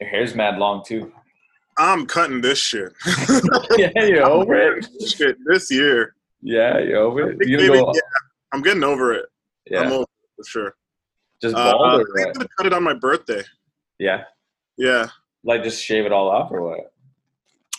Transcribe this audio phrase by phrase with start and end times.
[0.00, 1.12] Your hair's mad long too.
[1.78, 2.92] I'm cutting this shit.
[3.76, 4.86] yeah, you over it?
[5.06, 6.14] shit this year.
[6.42, 7.48] Yeah, you over it?
[7.48, 8.00] You Maybe- go, yeah,
[8.52, 9.26] I'm getting over it.
[9.70, 10.76] yeah, I'm over it for sure.
[11.42, 13.42] just Uh, bald I or I'm gonna cut it on my birthday.
[13.98, 14.24] Yeah,
[14.76, 15.06] Yeah,
[15.44, 16.92] like just shave it all off or what?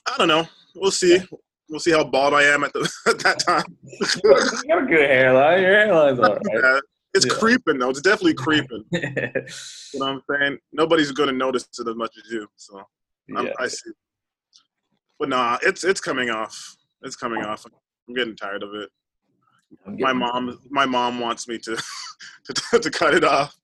[0.07, 0.47] I don't know.
[0.75, 1.19] We'll see.
[1.69, 3.63] We'll see how bald I am at the at that time.
[3.83, 5.61] you got a good hairline.
[5.61, 6.41] Your hairline's all right.
[6.53, 6.79] Yeah,
[7.15, 7.33] it's Yeah.
[7.39, 7.89] creeping though.
[7.89, 8.83] It's definitely creeping.
[8.91, 9.41] You know
[9.93, 10.57] what I'm saying?
[10.71, 12.47] Nobody's gonna notice it as much as you.
[12.55, 12.81] So
[13.35, 13.53] I'm, yeah.
[13.59, 13.89] I see.
[15.19, 16.75] But nah, it's it's coming off.
[17.01, 17.65] It's coming off.
[18.07, 18.89] I'm getting tired of it.
[19.99, 21.75] My mom, my mom wants me to
[22.71, 23.55] to, to cut it off.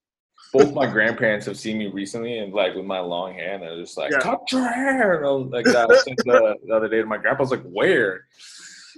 [0.51, 3.77] both my grandparents have seen me recently and like with my long hair and they're
[3.79, 4.19] just like Yeah.
[4.19, 7.43] cut your hair and I was like that the, the other day to my grandpa
[7.43, 8.25] was like where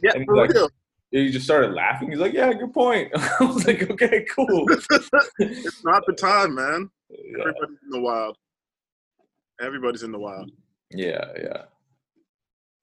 [0.01, 0.69] Yeah, And for like- real.
[1.13, 3.09] He just started laughing he's like yeah good point
[3.39, 4.65] I was like okay cool
[5.39, 6.89] It's not the time, man.
[7.09, 8.37] yeah Everybody's in the wild.
[9.61, 10.51] Everybody's in the wild.
[10.91, 11.61] yeah, yeah.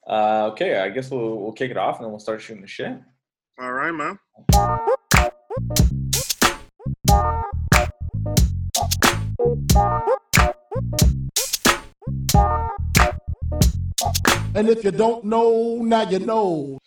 [0.06, 2.69] Uh, okay I guess we'll we'll kick it off and then we'll start shooting the
[2.69, 2.97] shit
[3.61, 4.19] All right, man.
[14.55, 16.78] And if you don't know, now you know.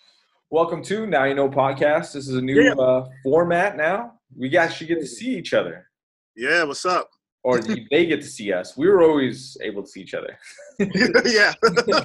[0.53, 2.73] Welcome to now you know podcast this is a new Yeah.
[2.73, 5.89] uh, format now we actually get to see each other
[6.35, 7.09] Yeah, what's up?
[7.43, 10.37] or they get to see us we were always able to see each other
[11.25, 11.53] yeah.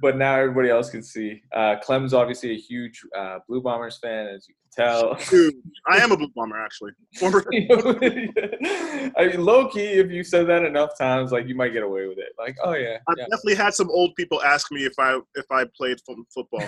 [0.00, 1.42] but now everybody else can see.
[1.54, 5.14] Uh, Clem's obviously a huge uh, Blue Bombers fan, as you can tell.
[5.28, 5.52] Dude,
[5.90, 6.92] I am a blue bomber actually.
[7.18, 11.82] Former I mean, low key, if you said that enough times, like you might get
[11.82, 12.32] away with it.
[12.38, 15.44] Like, oh yeah, I've yeah, definitely had some old people ask me if I if
[15.50, 16.66] I played fo- football.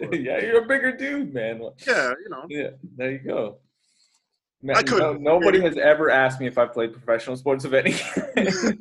[0.12, 1.60] yeah, you're a bigger dude, man.
[1.86, 2.44] Yeah, you know.
[2.48, 3.58] Yeah, there you go.
[4.62, 7.74] Man, I couldn't- no- nobody has ever asked me if I played professional sports of
[7.74, 8.76] any kind.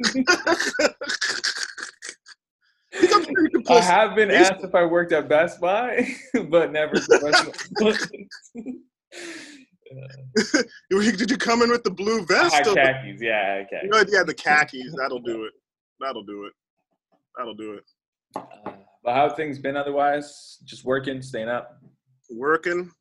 [2.93, 3.07] You
[3.53, 6.13] you I have been asked if I worked at Best Buy,
[6.49, 7.53] but never professional.
[10.89, 12.53] Did you come in with the blue I vest?
[12.55, 13.87] had or- khakis, yeah, okay.
[14.11, 14.93] Yeah, the khakis.
[14.97, 15.53] That'll do it.
[15.99, 16.53] That'll do it.
[17.37, 17.83] That'll do it.
[18.35, 18.71] Uh,
[19.03, 20.57] but how have things been otherwise?
[20.63, 21.81] Just working, staying up.
[22.29, 22.91] Working,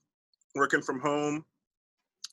[0.55, 1.45] working from home,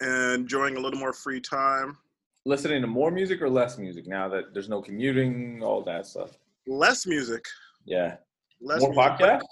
[0.02, 1.98] and enjoying a little more free time.
[2.46, 6.38] Listening to more music or less music now that there's no commuting, all that stuff.
[6.66, 7.44] Less music.
[7.86, 8.16] Yeah.
[8.62, 9.20] Less more music.
[9.20, 9.44] podcasts?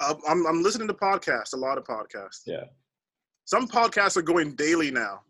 [0.00, 1.54] I'm I'm listening to podcasts.
[1.54, 2.42] A lot of podcasts.
[2.46, 2.64] Yeah.
[3.44, 5.20] Some podcasts are going daily now,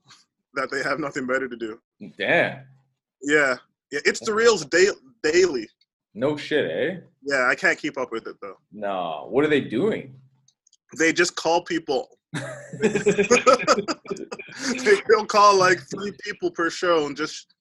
[0.55, 1.79] that they have nothing better to do.
[2.19, 2.61] Damn.
[3.23, 3.57] Yeah,
[3.91, 4.01] yeah.
[4.05, 4.93] It's the reals da-
[5.23, 5.69] daily.
[6.15, 7.01] No shit, eh?
[7.23, 8.57] Yeah, I can't keep up with it though.
[8.73, 9.27] No.
[9.31, 10.15] What are they doing?
[10.99, 12.09] They just call people.
[12.33, 12.89] they,
[15.09, 17.55] they'll call like three people per show and just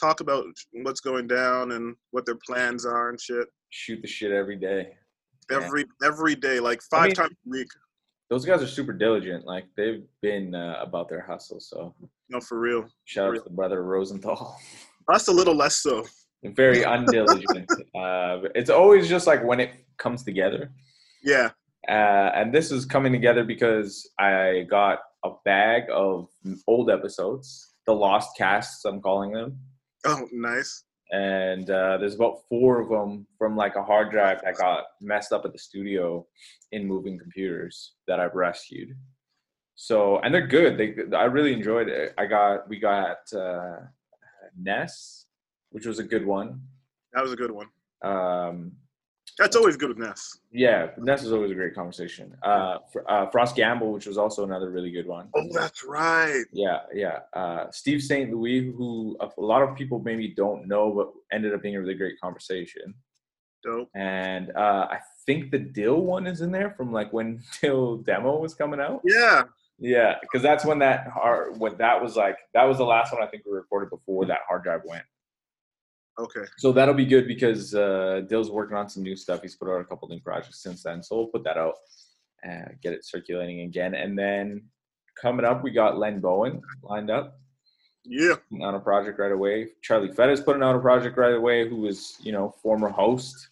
[0.00, 0.44] talk about
[0.82, 3.46] what's going down and what their plans are and shit.
[3.70, 4.94] Shoot the shit every day.
[5.50, 5.58] Yeah.
[5.58, 7.68] Every every day, like I five mean- times a week.
[8.30, 9.44] Those guys are super diligent.
[9.44, 11.60] Like they've been uh, about their hustle.
[11.60, 11.94] So
[12.30, 12.86] No, for real.
[13.04, 13.42] shout out Real.
[13.42, 14.56] to the brother Rosenthal.
[15.12, 16.04] Us a little less so.
[16.44, 17.70] Very undiligent.
[17.94, 20.72] uh, it's always just like when it comes together.
[21.22, 21.50] Yeah.
[21.88, 26.28] Uh, and this is coming together because I got a bag of
[26.66, 29.58] old episodes, the lost casts, I'm calling them.
[30.04, 30.84] Oh, nice.
[31.10, 35.32] And uh, there's about four of them from like a hard drive that got messed
[35.32, 36.26] up at the studio
[36.70, 38.96] in moving computers that I've rescued.
[39.74, 40.78] So, and they're good.
[40.78, 42.14] They, I really enjoyed it.
[42.16, 43.80] I got, we got uh,
[44.56, 45.21] Ness,
[45.72, 46.60] which was a good one.
[47.12, 47.66] That was a good one.
[48.02, 48.72] Um,
[49.38, 50.38] That's always good with Ness.
[50.50, 52.34] yeah, Ness is always a great conversation.
[52.42, 52.78] Uh,
[53.08, 55.28] uh, Frost Gamble, which was also another really good one.
[55.34, 56.44] Oh, that's right.
[56.52, 57.20] Yeah, yeah.
[57.32, 58.30] Uh, Steve St.
[58.32, 61.94] Louis, who a lot of people maybe don't know, but ended up being a really
[61.94, 62.94] great conversation.
[63.64, 63.88] Dope.
[63.94, 68.38] And uh, I think the Dill one is in there from like when Dill demo
[68.38, 69.00] was coming out.
[69.04, 69.44] Yeah.
[69.78, 73.22] Yeah, because that's when that hard, when that was like that was the last one
[73.22, 75.02] I think we recorded before that hard drive went.
[76.18, 76.44] Okay.
[76.58, 79.42] So that'll be good because uh, Dill's working on some new stuff.
[79.42, 81.74] He's put out a couple new projects since then, so we'll put that out
[82.42, 83.94] and get it circulating again.
[83.94, 84.62] And then
[85.20, 87.38] coming up, we got Len Bowen lined up
[88.04, 88.34] Yeah.
[88.60, 89.68] On a project right away.
[89.82, 91.68] Charlie Fettah is putting out a project right away.
[91.68, 93.48] Who was you know former host.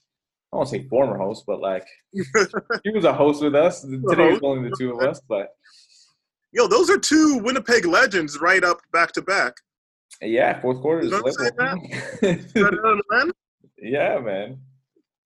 [0.53, 3.83] I won't say former host, but like he was a host with us.
[3.83, 4.43] Today host.
[4.43, 5.55] only the two of us, but
[6.53, 9.55] Yo, those are two Winnipeg legends right up back to back.
[10.23, 11.79] Yeah, fourth quarter is You know what I'm
[12.23, 12.55] lit.
[12.55, 13.31] Better than men?
[13.79, 14.59] yeah, man.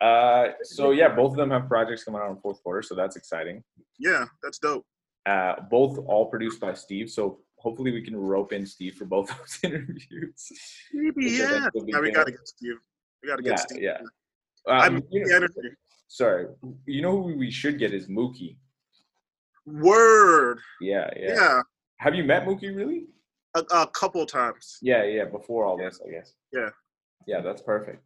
[0.01, 3.17] Uh, so yeah, both of them have projects coming out in fourth quarter, so that's
[3.17, 3.63] exciting.
[3.99, 4.85] Yeah, that's dope.
[5.27, 9.29] Uh, both all produced by Steve, so hopefully we can rope in Steve for both
[9.39, 10.53] those interviews.
[10.93, 11.69] Maybe, yeah.
[11.75, 12.01] yeah.
[12.01, 12.75] We gotta get Steve.
[13.23, 13.83] We gotta get Yeah, Steve.
[13.83, 13.99] yeah.
[14.69, 15.55] I'm Um, you know, energy.
[16.09, 16.47] sorry,
[16.87, 18.57] you know who we should get is Mookie.
[19.67, 20.59] Word.
[20.81, 21.35] Yeah, yeah.
[21.35, 21.61] Yeah.
[21.99, 23.07] Have you met Mookie really?
[23.57, 24.79] A, a couple times.
[24.83, 25.25] Yeah, yeah.
[25.27, 26.33] Before all this, I guess.
[26.53, 26.71] Yeah.
[27.27, 28.03] Yeah, that's perfect.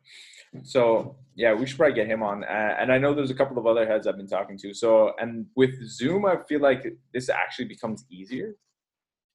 [0.63, 2.45] So yeah, we should probably get him on.
[2.45, 4.73] Uh, and I know there's a couple of other heads I've been talking to.
[4.75, 8.55] So and with Zoom, I feel like this actually becomes easier.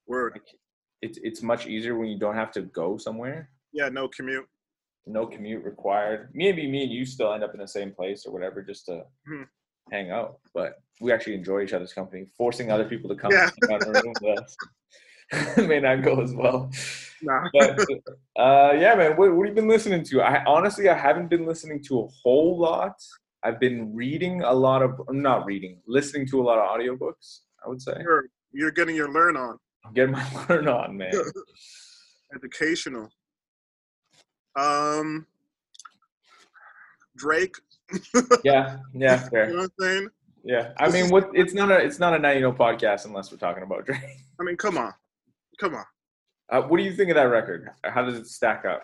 [0.07, 0.33] Word.
[0.36, 0.48] Like,
[1.01, 3.50] it's it's much easier when you don't have to go somewhere.
[3.74, 3.89] Yeah.
[3.89, 4.48] No commute.
[5.06, 6.30] No commute required.
[6.33, 9.04] Maybe me and you still end up in the same place or whatever, just to
[9.27, 9.44] Hmm.
[9.92, 10.39] hang out.
[10.54, 12.27] But we actually enjoy each other's company.
[12.38, 13.50] Forcing other people to come Yeah.
[13.68, 14.56] hang out in room with us
[15.58, 16.72] may not go as well.
[17.22, 17.48] Nah.
[17.54, 17.80] But
[18.38, 20.22] uh, yeah, man, what, what have you been listening to?
[20.22, 22.96] I honestly, I haven't been listening to a whole lot.
[23.44, 27.40] I've been reading a lot of, not reading, listening to a lot of audiobooks.
[27.66, 29.58] I would say You're, you're getting your learn on.
[29.86, 31.14] I'm getting my learn on, man.
[32.36, 33.10] Educational.
[34.58, 35.25] Um.
[37.16, 37.56] Drake.
[38.44, 39.48] Yeah, yeah, You fair.
[39.50, 40.10] know what I'm saying?
[40.44, 41.30] Yeah, I mean, what?
[41.34, 44.02] It's not a, it's not a now you know podcast unless we're talking about Drake.
[44.40, 44.94] I mean, come on.
[45.59, 45.85] Come on.
[46.51, 47.69] Uh, what do you think of that record?
[47.83, 48.83] How does it stack up?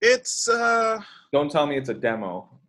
[0.00, 1.00] It's uh
[1.32, 2.60] Don't tell me it's a demo.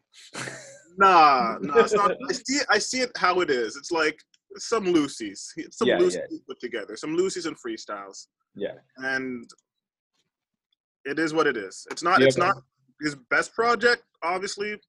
[0.98, 1.80] nah, nah.
[1.80, 2.66] It's not, I see it.
[2.70, 3.76] I see it how it is.
[3.76, 4.18] It's like
[4.58, 5.40] some loosies,
[5.72, 6.38] some Yeah, loosies yeah.
[6.48, 9.50] put together, some loosies and freestyles, Yeah, and
[11.06, 11.88] it is what it is.
[11.92, 12.22] It's not.
[12.22, 12.56] It's not
[13.02, 14.80] his best project, obviously,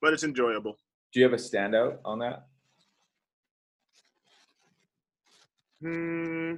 [0.00, 0.76] but it's enjoyable.
[1.12, 2.46] do you have a standout on that?
[5.80, 6.54] Hmm.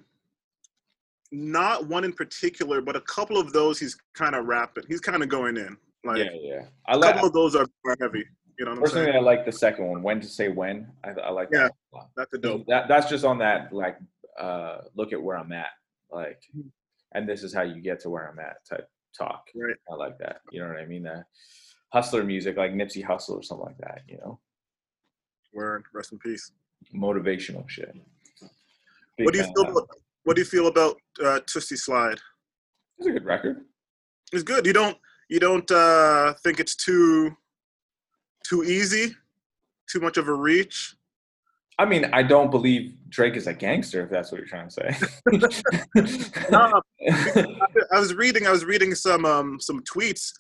[1.37, 4.85] Not one in particular, but a couple of those he's kind of rapping.
[4.87, 5.77] He's kind of going in.
[6.05, 6.63] Like yeah, yeah.
[6.87, 8.25] I a like couple of those are, are heavy.
[8.57, 9.07] You know what I'm personally.
[9.07, 9.17] saying?
[9.17, 10.01] I like the second one.
[10.03, 10.87] When to say when.
[11.03, 11.63] I, I like Yeah.
[11.65, 11.73] that.
[11.93, 12.11] a lot.
[12.17, 12.67] That's a dope.
[12.69, 13.97] That that's just on that like
[14.39, 15.71] uh look at where I'm at
[16.11, 16.41] like,
[17.13, 18.89] and this is how you get to where I'm at type
[19.19, 19.47] talk.
[19.57, 19.75] Right.
[19.91, 20.37] I like that.
[20.53, 21.03] You know what I mean?
[21.03, 21.25] That
[21.93, 24.03] hustler music like Nipsey Hussle or something like that.
[24.07, 24.39] You know,
[25.53, 25.85] Word.
[25.93, 26.53] Rest in peace.
[26.95, 27.93] motivational shit.
[29.17, 29.69] Big What do you feel?
[29.71, 29.89] About,
[30.25, 32.19] what do you feel about uh, Toosie Slide?
[32.99, 33.65] It's a good record.
[34.33, 34.67] It's good.
[34.67, 34.97] You don't
[35.29, 37.37] you don't uh, think it's too
[38.47, 39.15] too easy,
[39.91, 40.97] too much of a reach.
[41.79, 44.05] I mean, I don't believe Drake is a gangster.
[44.05, 46.41] If that's what you're trying to say.
[46.51, 46.81] No,
[47.93, 50.33] I was reading I was reading some um, some tweets.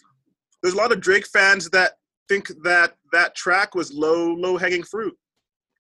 [0.63, 1.93] There's a lot of Drake fans that
[2.29, 5.15] think that that track was low low hanging fruit.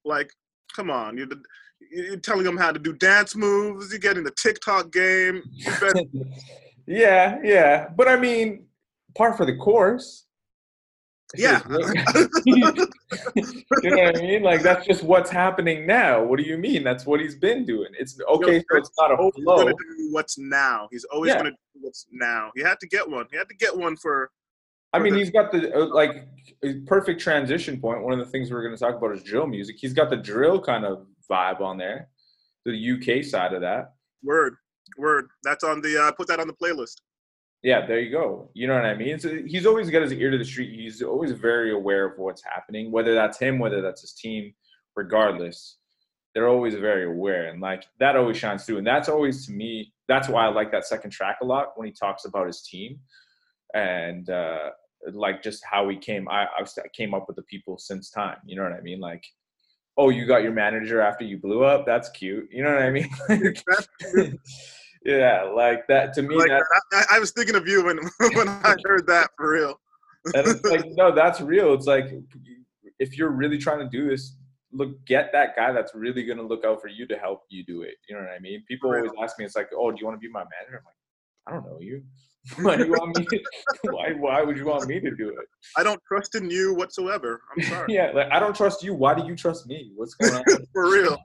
[0.05, 0.31] Like,
[0.75, 1.29] come on, you're,
[1.91, 3.93] you're telling them how to do dance moves.
[3.93, 5.43] You get in the TikTok game.
[6.87, 8.67] Yeah, yeah, but I mean,
[9.17, 10.27] par for the course.
[11.37, 11.63] Yeah.
[12.45, 12.87] you know
[13.83, 14.43] what I mean?
[14.43, 16.23] Like that's just what's happening now.
[16.23, 16.85] What do you mean?
[16.85, 17.89] That's what he's been doing.
[17.99, 19.57] It's okay, so it's not a flow.
[19.57, 20.87] gonna do what's now.
[20.93, 21.39] He's always Yeah.
[21.39, 22.53] gonna do what's now.
[22.55, 23.27] He had to get one.
[23.33, 24.31] He had to get one for
[24.93, 26.29] I mean, he's got the uh, like
[26.87, 28.03] perfect transition point.
[28.03, 29.75] One of the things we're going to talk about is drill music.
[29.77, 32.09] He's got the drill kind of vibe on there,
[32.65, 33.95] the UK side of that.
[34.23, 34.57] word.
[34.99, 35.29] Word.
[35.43, 36.97] That's on the uh put that on the playlist.
[37.63, 38.51] Yeah, there you go.
[38.53, 39.19] You know what I mean?
[39.19, 40.79] So he's always got his ear to the street.
[40.79, 44.53] He's always very aware of what's happening, whether that's him, whether that's his team,
[44.95, 45.79] regardless.
[46.35, 47.47] They're always very aware.
[47.47, 48.79] And like that always shines through.
[48.79, 51.87] And that's always to me, that's why I like that second track a lot when
[51.87, 52.99] he talks about his team
[53.73, 54.71] and uh
[55.13, 58.37] like just how he came I, I I came up with the people since time.
[58.45, 59.01] You know what I mean?
[59.01, 59.25] Like,
[59.97, 61.87] oh, you got your manager after you blew up.
[61.87, 62.49] That's cute.
[62.51, 63.11] You know what I mean?
[65.05, 67.99] yeah, like that to me Like that I, I was thinking of you when
[68.35, 69.79] when I heard that for real.
[70.33, 72.07] and it's like no that's real it's like
[72.99, 74.37] if you're really trying to do this
[74.73, 77.63] look get that guy that's really going to look out for you to help you
[77.63, 79.99] do it you know what i mean people always ask me it's like oh do
[80.01, 80.95] you want to be my manager i'm like
[81.47, 82.03] i don't know you
[82.61, 83.41] why do you want me to,
[83.91, 87.41] why, why would you want me to do it I don't trust in you whatsoever.
[87.57, 87.87] I'm sorry.
[87.95, 90.91] yeah like i don't trust you why do you trust me what's going on for
[90.91, 91.17] real.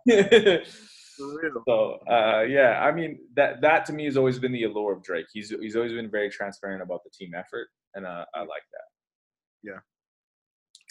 [1.18, 1.64] For real.
[1.68, 5.04] so uh, yeah i mean that that to me has always been the allure of
[5.04, 8.66] drake he's he's always been very transparent about the team effort and uh, i like
[8.76, 8.88] that
[9.64, 9.80] Yeah.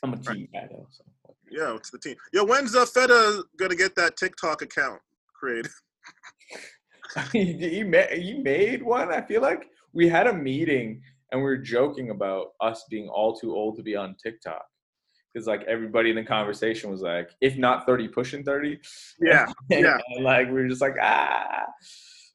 [0.02, 0.36] i'm a Right.
[0.36, 1.04] team guy though so
[1.50, 2.16] Yeah, it's the team.
[2.34, 5.00] Yo, when's uh, Fettah gonna get that TikTok account
[5.34, 5.72] created?
[7.32, 9.10] he, he, ma- he made one.
[9.10, 9.62] I feel like
[9.98, 11.02] we had a meeting
[11.32, 14.64] and we were joking about us being all too old to be on TikTok.
[15.34, 18.78] Because like everybody in the conversation was like, if not 30, pushing 30.
[19.20, 19.98] Yeah, And, yeah.
[20.20, 21.64] like we were just like, ah,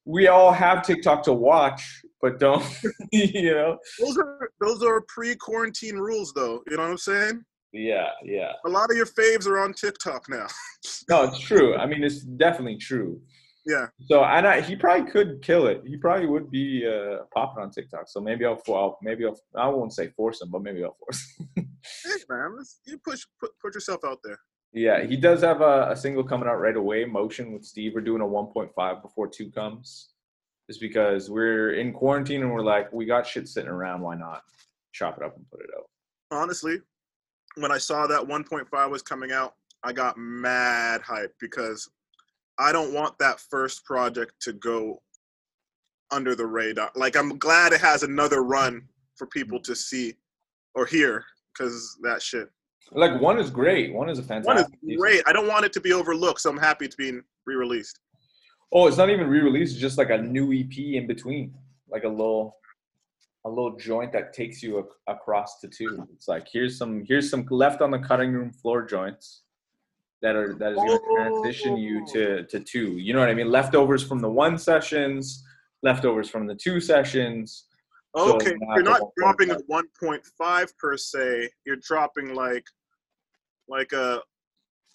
[0.03, 1.81] we all have TikTok to watch,
[2.21, 2.65] but don't,
[3.13, 3.77] you know?
[4.01, 6.61] Those are those are pre-quarantine rules, though.
[6.67, 7.45] You know what I'm saying?
[7.71, 8.51] Yeah, yeah.
[8.65, 10.47] A lot of your faves are on TikTok now.
[11.09, 11.77] No, it's true.
[11.77, 13.21] I mean, it's definitely true.
[13.65, 13.87] Yeah.
[14.07, 15.83] So and I, he probably could kill it.
[15.85, 18.07] He probably would be uh, popping on TikTok.
[18.07, 21.23] So maybe I'll, I'll maybe I'll I won't say force him, but maybe I'll force.
[21.55, 21.69] Him.
[22.03, 24.37] Hey man, you push put, put yourself out there.
[24.73, 27.05] yeah, he does have a, a single coming out right away.
[27.05, 27.93] Motion with Steve.
[27.95, 30.09] We're doing a 1.5 before two comes.
[30.69, 34.01] Just because we're in quarantine and we're like, we got shit sitting around.
[34.01, 34.43] Why not
[34.93, 35.89] chop it up and put it out?
[36.31, 36.77] Honestly,
[37.55, 41.89] when I saw that 1.5 was coming out, I got mad hype because
[42.59, 45.01] I don't want that first project to go
[46.11, 46.91] under the radar.
[46.95, 50.13] Like I'm glad it has another run for people to see
[50.75, 52.49] or hear because that shit.
[52.91, 53.93] Like one is great.
[53.93, 54.67] One is a fantastic.
[54.67, 55.23] One is great.
[55.25, 57.99] I don't want it to be overlooked, so I'm happy it's being re-released.
[58.71, 59.73] Oh, it's not even re-released.
[59.73, 61.53] It's just like a new EP in between,
[61.89, 62.57] like a little,
[63.45, 66.07] a little joint that takes you ac- across to two.
[66.13, 69.42] It's like here's some here's some left on the cutting room floor joints
[70.23, 72.43] that are that is going to transition you to oh.
[72.43, 72.93] to two.
[72.93, 73.51] You know what I mean?
[73.51, 75.43] Leftovers from the one sessions,
[75.83, 77.65] leftovers from the two sessions.
[78.15, 81.49] Okay, not you're not dropping a 1.5 per se.
[81.65, 82.63] You're dropping like,
[83.67, 84.21] like a,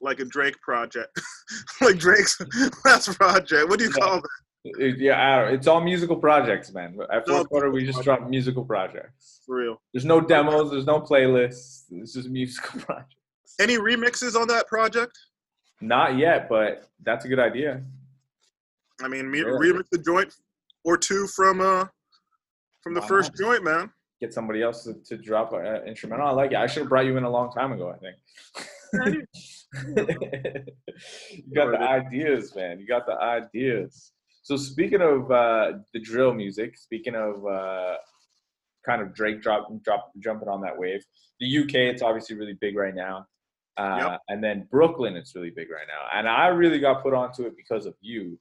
[0.00, 1.20] like a Drake project,
[1.80, 2.40] like Drake's
[2.84, 3.68] last project.
[3.68, 4.04] What do you Yeah.
[4.04, 4.28] call that?
[4.64, 6.96] It- yeah, it's all musical projects, man.
[7.12, 9.40] At No, quarter, we just drop musical projects.
[9.44, 9.82] For real.
[9.92, 10.70] There's no demos.
[10.70, 11.84] There's no playlists.
[11.90, 13.17] It's just musical projects.
[13.60, 15.18] Any remixes on that project?
[15.80, 17.82] Not yet, but that's a good idea.
[19.00, 19.44] I mean, me, Yeah.
[19.46, 20.34] remix the joint
[20.84, 21.86] or two from uh
[22.82, 23.38] from the Why first not?
[23.38, 23.90] joint, man.
[24.20, 26.26] Get somebody else to, to drop an instrumental.
[26.26, 26.56] I like it.
[26.56, 27.94] I should have brought you in a long time ago.
[27.94, 28.16] I think.
[31.30, 32.80] you got the ideas, man.
[32.80, 34.12] You got the ideas.
[34.42, 37.96] So speaking of uh, the drill music, speaking of uh,
[38.86, 41.04] kind of Drake drop, drop jumping on that wave,
[41.38, 43.26] the UK it's obviously really big right now,
[43.78, 44.20] uh, Yep.
[44.28, 46.08] and then Brooklyn it's really big right now.
[46.18, 48.38] And I really got put onto it because of you.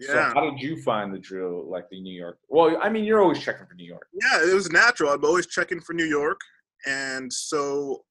[0.00, 2.38] So Yeah, how did you find the drill, like the New York?
[2.48, 4.08] Well, I mean, you're always checking for New York.
[4.12, 5.10] yeah, it was natural.
[5.12, 6.40] I'm always checking for New York,
[6.86, 8.04] and so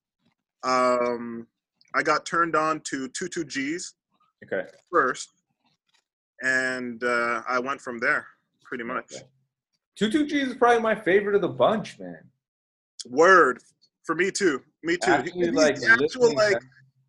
[0.63, 1.47] um
[1.93, 3.93] I got turned on to two two G's
[4.45, 4.65] Okay.
[4.91, 5.29] first,
[6.41, 8.27] and uh, I went from there
[8.63, 9.11] pretty much.
[9.13, 9.23] Okay.
[9.95, 12.23] Two G is probably my favorite of the bunch, man.
[13.09, 13.59] Word
[14.03, 14.61] for me too.
[14.83, 15.11] Me too.
[15.11, 16.61] Actually, He's like, actual like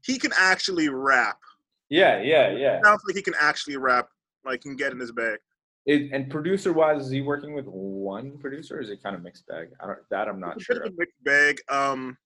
[0.04, 1.38] he can actually rap.
[1.88, 2.80] yeah, yeah, yeah.
[2.84, 4.08] Sounds like he can actually rap.
[4.44, 5.38] Like he can get in his bag.
[5.86, 8.78] It, and producer wise, is he working with one producer?
[8.78, 9.68] Or is it kind of mixed bag?
[9.82, 9.98] I don't.
[10.10, 10.76] That I'm not It's sure.
[10.76, 10.92] of of.
[10.92, 11.58] a mixed bag.
[11.68, 12.16] Um,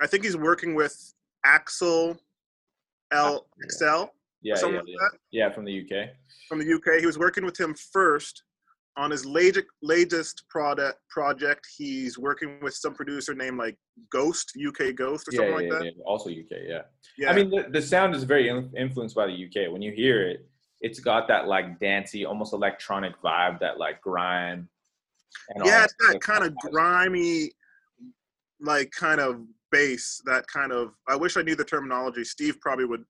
[0.00, 0.96] I think he's working with
[1.44, 2.16] Axel
[3.12, 3.84] L XL
[4.42, 6.10] Yeah, or yeah, like that Yeah, from the UK.
[6.48, 7.00] from the UK.
[7.00, 8.42] He was working with him first
[8.96, 11.66] on his latest latest product project.
[11.76, 13.76] He's working with some producer named like
[14.10, 15.84] Ghost UK Ghost or Yeah, something yeah, like that.
[15.84, 16.02] yeah.
[16.04, 16.62] Also UK.
[16.66, 16.82] Yeah.
[17.18, 19.72] Yeah, I mean, the, the sound is very in- influenced by the UK.
[19.72, 20.48] When you hear it,
[20.80, 24.68] it's got that like dancey, almost electronic vibe, that like grime.
[25.50, 26.20] And yeah, it's that stuff.
[26.20, 27.50] kind of grimy,
[28.60, 30.20] like kind of bass.
[30.26, 30.92] That kind of.
[31.08, 32.24] I wish I knew the terminology.
[32.24, 33.04] Steve probably would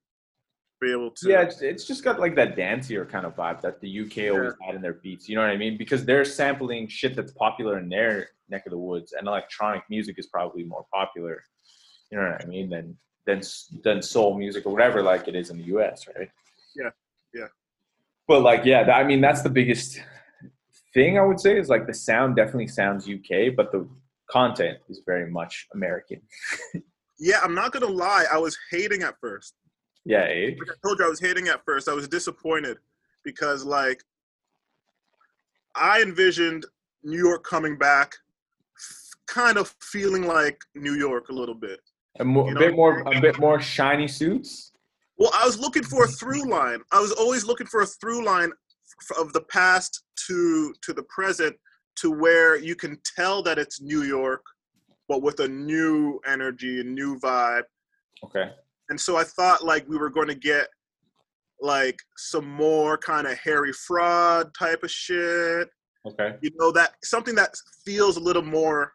[0.80, 1.28] be able to.
[1.28, 4.52] Yeah, it's, it's just got like that dancier kind of vibe that the UK always
[4.64, 5.28] had in their beats.
[5.28, 5.76] You know what I mean?
[5.76, 10.18] Because they're sampling shit that's popular in their neck of the woods, and electronic music
[10.18, 11.42] is probably more popular.
[12.10, 12.70] You know what I mean?
[12.70, 13.42] Than than
[13.82, 16.30] than soul music or whatever like it is in the US, right?
[16.76, 16.90] Yeah,
[17.34, 17.48] yeah.
[18.28, 20.00] But like, yeah, I mean, that's the biggest
[20.94, 23.88] thing I would say is like the sound definitely sounds UK, but the
[24.30, 26.20] content is very much American.
[27.18, 28.26] Yeah, I'm not gonna lie.
[28.30, 29.54] I was hating at first.
[30.06, 30.52] Yeah, eh?
[30.56, 31.88] Like I told you, I was hating at first.
[31.88, 32.78] I was disappointed
[33.24, 34.04] because, like,
[35.74, 36.64] I envisioned
[37.02, 38.14] New York coming back,
[39.26, 41.80] kind of feeling like New York a little bit.
[42.20, 44.70] A, You a bit more, a bit more shiny suits.
[45.18, 46.82] Well, I was looking for a through line.
[46.92, 48.52] I was always looking for a through line
[49.10, 51.56] f- of the past to to the present,
[51.96, 54.44] to where you can tell that it's New York,
[55.08, 57.64] but with a new energy, a new vibe.
[58.24, 58.52] Okay.
[58.88, 60.68] And so I thought like we were going to get
[61.60, 65.68] like some more kind of Harry Fraud type of shit.
[66.06, 66.36] Okay.
[66.40, 68.92] You know that something that feels a little more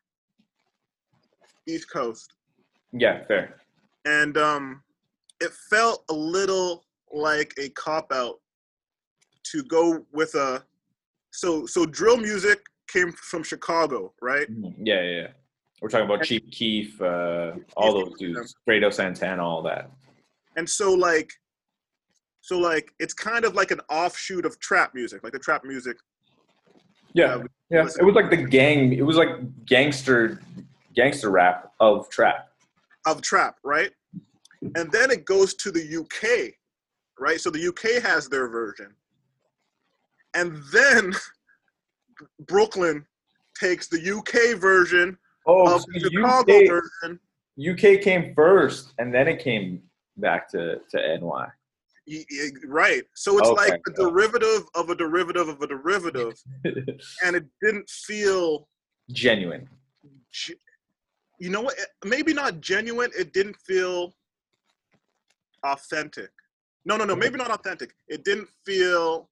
[1.67, 2.33] East Coast.
[2.93, 3.55] Yeah, fair.
[4.05, 4.83] and um,
[5.39, 6.83] it felt a little
[7.13, 8.35] like a cop out
[9.51, 10.63] to go with a
[11.31, 14.49] so so drill music came from Chicago, right?
[14.51, 14.75] Mhm.
[14.83, 15.27] Yeah, yeah, yeah.
[15.81, 19.89] We're talking about Chief Keef, uh, all those dudes, Fredo Santana, all that.
[20.55, 21.33] And so like
[22.41, 25.97] so like it's kind of like an offshoot of trap music, like the trap music.
[27.13, 27.87] Yeah, we- yeah.
[27.99, 28.93] It was like the gang.
[28.93, 30.39] It was like gangster,
[30.95, 32.49] gangster rap of trap.
[33.07, 33.91] of trap, right?
[34.75, 36.53] And then it goes to the UK,
[37.19, 37.41] right?
[37.41, 38.93] So the UK has their version,
[40.35, 41.13] and then
[42.47, 43.05] Brooklyn
[43.59, 46.53] takes the UK version Oh, of so Chicago
[47.03, 47.17] UK.
[47.59, 49.81] UK came first, and then it came
[50.17, 51.47] back to to NY.
[52.67, 53.03] Right.
[53.15, 53.71] So it's Okay.
[53.71, 56.33] like a derivative of a derivative of a derivative,
[57.23, 58.67] and it didn't feel.
[59.11, 59.67] Genuine.
[60.31, 60.59] ge-
[61.39, 61.75] You know what?
[62.05, 63.11] Maybe not genuine.
[63.17, 64.13] It didn't feel
[65.63, 66.29] authentic.
[66.85, 67.15] No, no, no.
[67.15, 67.93] Maybe not authentic.
[68.07, 69.29] It didn't feel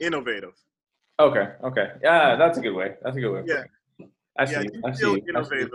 [0.00, 0.54] innovative.
[1.20, 2.94] Okay, okay, yeah, that's a good way.
[3.02, 3.42] That's a good way.
[3.46, 3.64] Yeah.
[4.38, 4.52] I see.
[4.52, 5.02] Yeah, it I see.
[5.02, 5.66] feel I see.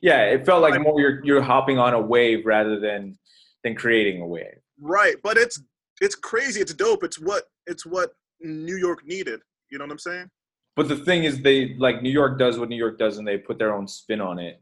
[0.00, 3.18] Yeah, it felt like Like- more you're you're hopping on a wave rather than
[3.62, 4.58] than creating a wave.
[4.80, 5.62] Right, but it's
[6.00, 6.60] it's crazy.
[6.60, 7.04] It's dope.
[7.04, 9.40] It's what it's what New York needed.
[9.70, 10.30] You know what I'm saying?
[10.76, 13.38] But the thing is, they like New York does what New York does, and they
[13.38, 14.60] put their own spin on it,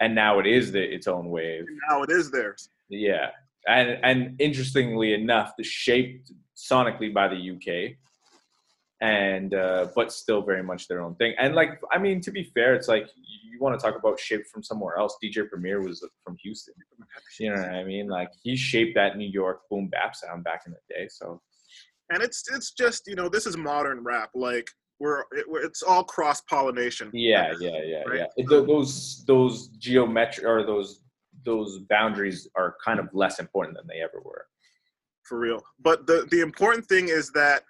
[0.00, 1.64] and now it is the, its own wave.
[1.68, 2.70] And now it is theirs.
[2.88, 3.30] Yeah,
[3.68, 7.96] and and interestingly enough, the shaped sonically by the UK,
[9.00, 11.34] and uh, but still very much their own thing.
[11.38, 13.08] And like, I mean, to be fair, it's like
[13.50, 15.16] you want to talk about shaped from somewhere else.
[15.22, 16.74] DJ Premier was from Houston.
[17.38, 18.08] You know what I mean?
[18.08, 21.08] Like he shaped that New York boom bap sound back in the day.
[21.08, 21.40] So
[22.10, 24.30] And it's it's just you know this is modern rap.
[24.34, 27.10] Like we're, it, we're it's all cross pollination.
[27.14, 28.18] yeah, yeah, yeah, Right.
[28.18, 28.26] yeah.
[28.36, 31.00] It- tho- those those geometric or those
[31.46, 34.46] those boundaries are kind of less important than they ever were.
[35.22, 35.62] for real.
[35.80, 37.62] But the the important thing is that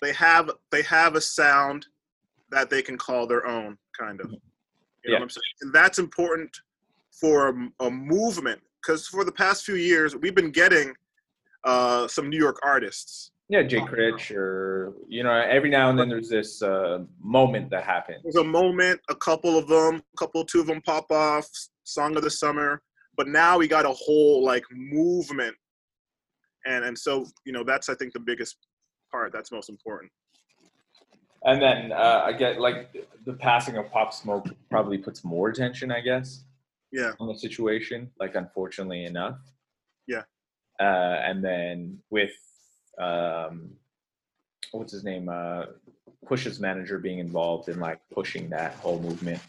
[0.00, 1.86] they have they have a sound
[2.50, 4.30] that they can call their own, kind of.
[4.30, 4.38] You know
[5.04, 5.14] Yeah.
[5.14, 5.42] what I'm saying?
[5.62, 6.56] And that's important
[7.20, 10.94] for a, a movement because for the past few years we've been getting
[11.64, 13.32] uh, some New York artists.
[13.50, 17.82] Yeah, Jay Critch, or you know, every now and then there's this uh, moment that
[17.82, 18.22] happens.
[18.22, 21.48] There's a moment, a couple of them, a couple, two of them pop off,
[21.84, 22.82] song of the summer.
[23.16, 25.56] But now we got a whole like movement,
[26.66, 28.58] and and so you know that's I think the biggest
[29.10, 29.32] part.
[29.32, 30.10] That's most important.
[31.44, 35.92] And then uh, I get like the passing of Pop Smoke probably puts more attention,
[35.92, 36.44] I guess,
[36.92, 38.10] Yeah, on the situation.
[38.18, 39.38] Like, unfortunately enough.
[40.06, 40.22] Yeah.
[40.80, 42.32] Uh, and then with
[43.00, 43.70] um,
[44.72, 45.28] what's his name?
[45.28, 45.66] Uh,
[46.26, 49.40] Push's manager being involved in like pushing that whole movement,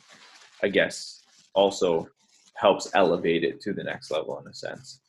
[0.64, 2.08] I guess, also
[2.54, 5.02] helps elevate it to the next level in a sense.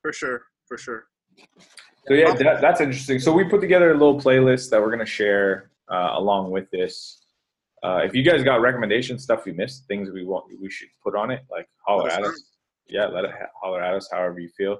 [0.00, 1.06] for sure, for sure.
[2.10, 3.20] So yeah, that, that's interesting.
[3.20, 7.18] So we put together a little playlist that we're gonna share uh, along with this.
[7.84, 11.14] Uh, if you guys got recommendations, stuff we missed, things we want, we should put
[11.14, 11.42] on it.
[11.48, 12.42] Like holler at us.
[12.88, 13.30] Yeah, let it
[13.62, 14.78] holler at us however you feel,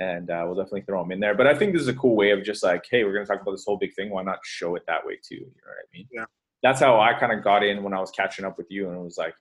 [0.00, 1.34] and uh, we'll definitely throw them in there.
[1.34, 3.42] But I think this is a cool way of just like, hey, we're gonna talk
[3.42, 4.08] about this whole big thing.
[4.08, 5.34] Why not show it that way too?
[5.34, 6.08] You know what I mean?
[6.10, 6.24] Yeah.
[6.62, 8.98] That's how I kind of got in when I was catching up with you, and
[8.98, 9.34] it was like.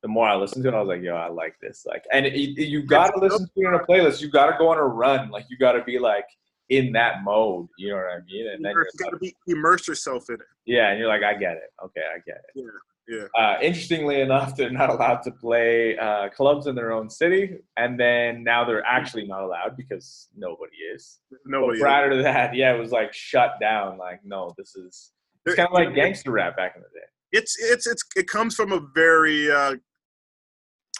[0.00, 2.26] The more I listened to it, I was like, "Yo, I like this." Like, and
[2.26, 4.20] it, it- you gotta listen to it in a playlist.
[4.20, 5.30] You gotta go on a run.
[5.30, 6.24] Like, you gotta be like,
[6.68, 7.68] in that mode.
[7.78, 8.48] You know what I mean?
[8.48, 10.40] And then you got to be immerse yourself in it.
[10.66, 11.70] yeah, and you're like, I get it.
[11.84, 12.64] Okay, I get it.
[13.08, 13.24] Yeah, yeah.
[13.38, 17.98] Uh, interestingly enough, they're not allowed to play uh, clubs in their own city, and
[17.98, 21.20] then now they're actually not allowed because nobody is.
[21.44, 21.78] Nobody.
[21.78, 23.98] But prior to that, yeah, it was like shut down.
[23.98, 25.12] Like, no, this is
[25.46, 27.06] it's kind of like gangster rap back in the day.
[27.32, 29.76] It's it's it's it comes from a very uh,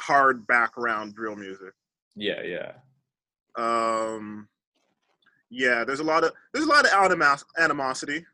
[0.00, 1.72] hard background drill music.
[2.16, 2.72] Yeah, yeah.
[3.56, 4.48] Um,
[5.52, 8.24] yeah, there's a lot of there's a lot of animos- animosity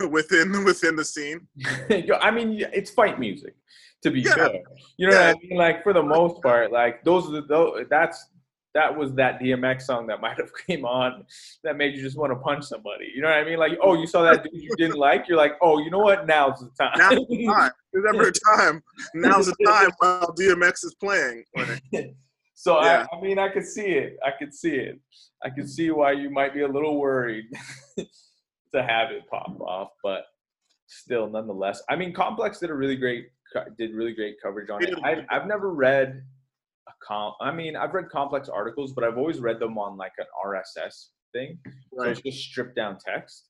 [0.10, 1.46] within within the scene.
[2.20, 3.54] I mean, it's fight music,
[4.02, 4.34] to be Yeah.
[4.34, 4.62] fair.
[4.98, 5.28] You know Yeah.
[5.32, 5.58] what I mean?
[5.58, 8.26] Like for the most part, like those are the those, that's
[8.74, 11.24] that was that DMX song that might have came on
[11.62, 13.10] that made you just want to punch somebody.
[13.14, 13.56] You know what I mean?
[13.58, 15.28] Like, oh, you saw that dude you didn't like.
[15.28, 16.26] You're like, oh, you know what?
[16.26, 16.92] Now's the time.
[16.98, 17.70] Now's the time.
[17.92, 18.82] There's never a time.
[19.14, 21.44] Now's the time while DMX is playing.
[22.54, 23.06] So Yeah.
[23.12, 24.16] I, I mean, I could see it.
[24.24, 25.00] I could see it.
[25.42, 27.44] I could see why you might be a little worried
[27.98, 30.24] to have it pop off, but
[30.86, 33.28] still, nonetheless, I mean, Complex did a really great
[33.78, 34.86] did really great coverage on it.
[34.86, 36.22] did a I, I've never read
[36.88, 37.34] a com.
[37.40, 41.08] I mean, I've read Complex articles, but I've always read them on like an RSS
[41.32, 41.58] thing.
[41.96, 43.48] So it's just stripped down text.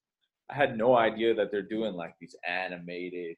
[0.50, 3.36] I had no idea that they're doing like these animated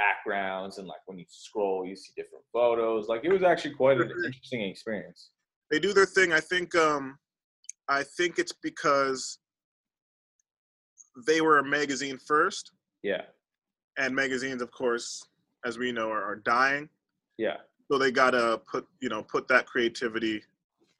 [0.00, 3.08] backgrounds and like when you scroll, you see different photos.
[3.08, 5.30] Like it was actually quite an interesting experience.
[5.70, 6.32] They do their thing.
[6.32, 6.74] I think.
[6.74, 7.18] Um,
[7.88, 9.38] I think it's because
[11.26, 13.22] they were a magazine first, Yeah,
[13.96, 15.22] and magazines, of course,
[15.64, 16.88] as we know, are, are dying.
[17.38, 17.58] yeah,
[17.90, 20.42] So they gotta put you know put that creativity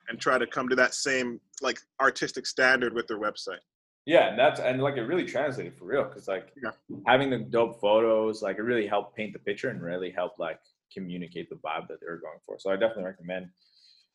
[0.09, 3.65] and try to come to that same like artistic standard with their website.
[4.07, 4.29] Yeah.
[4.31, 6.71] And that's and like it really translated for real because like Yeah.
[7.07, 10.61] having the dope photos, like it really helped paint the picture and really helped like
[10.95, 12.59] communicate the vibe that they were going for.
[12.59, 13.49] So I definitely recommend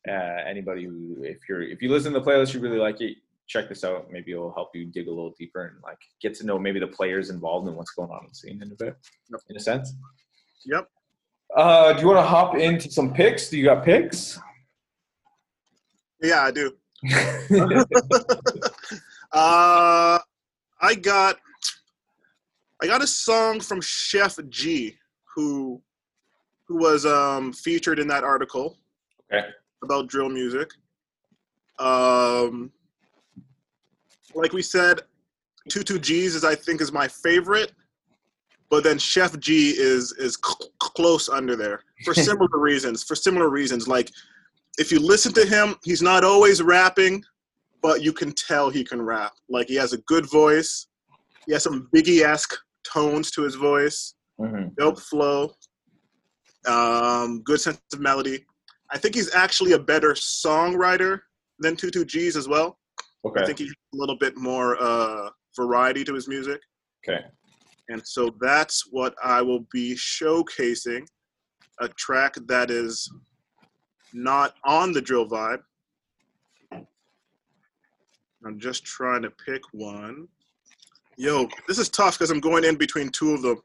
[0.08, 0.12] uh,
[0.48, 3.70] anybody who, if you're if you listen to the playlist, you really like it, check
[3.70, 4.12] this out.
[4.12, 6.88] Maybe it'll help you dig a little deeper and like get to know maybe the
[6.88, 8.96] players involved and what's going on in the scene in a bit,
[9.30, 9.42] Yep.
[9.50, 9.94] in a sense.
[10.66, 10.90] Yep.
[11.56, 13.50] Uh, do you want to hop into some picks?
[13.50, 14.40] Do you got picks?
[16.22, 16.72] Yeah, I do.
[19.34, 20.20] Uh,
[20.82, 21.38] I got
[22.82, 24.98] I got a song from Sheff G,
[25.36, 25.82] who
[26.68, 28.78] who was um, featured in that article
[29.32, 29.48] okay.
[29.84, 30.72] about drill music.
[31.80, 32.72] Um,
[34.34, 35.02] like we said,
[35.70, 37.72] Two Two G's is I think is my favorite,
[38.70, 43.04] but then Sheff G is is c- close under there for similar reasons.
[43.04, 44.12] For similar reasons, like
[44.78, 47.24] if you listen to him, he's not always rapping,
[47.82, 49.34] but you can tell he can rap.
[49.50, 50.88] Like he has a good voice.
[51.46, 54.16] He has some Biggie esque tones to his voice.
[54.40, 54.76] Mhm.
[54.76, 55.54] Dope flow.
[56.68, 58.46] Um, good sense of melody.
[58.92, 61.22] I think he's actually a better songwriter
[61.60, 62.78] than 22 G's as well.
[63.26, 63.42] Okay.
[63.42, 66.62] I think he's a little bit more uh, variety to his music.
[67.08, 67.24] Okay.
[67.90, 71.06] And so that's what I will be showcasing
[71.80, 73.12] a track that is
[74.14, 75.62] not on the drill vibe.
[78.46, 80.28] I'm just trying to pick one.
[81.18, 83.62] Yo, this is tough because I'm going in between two of them.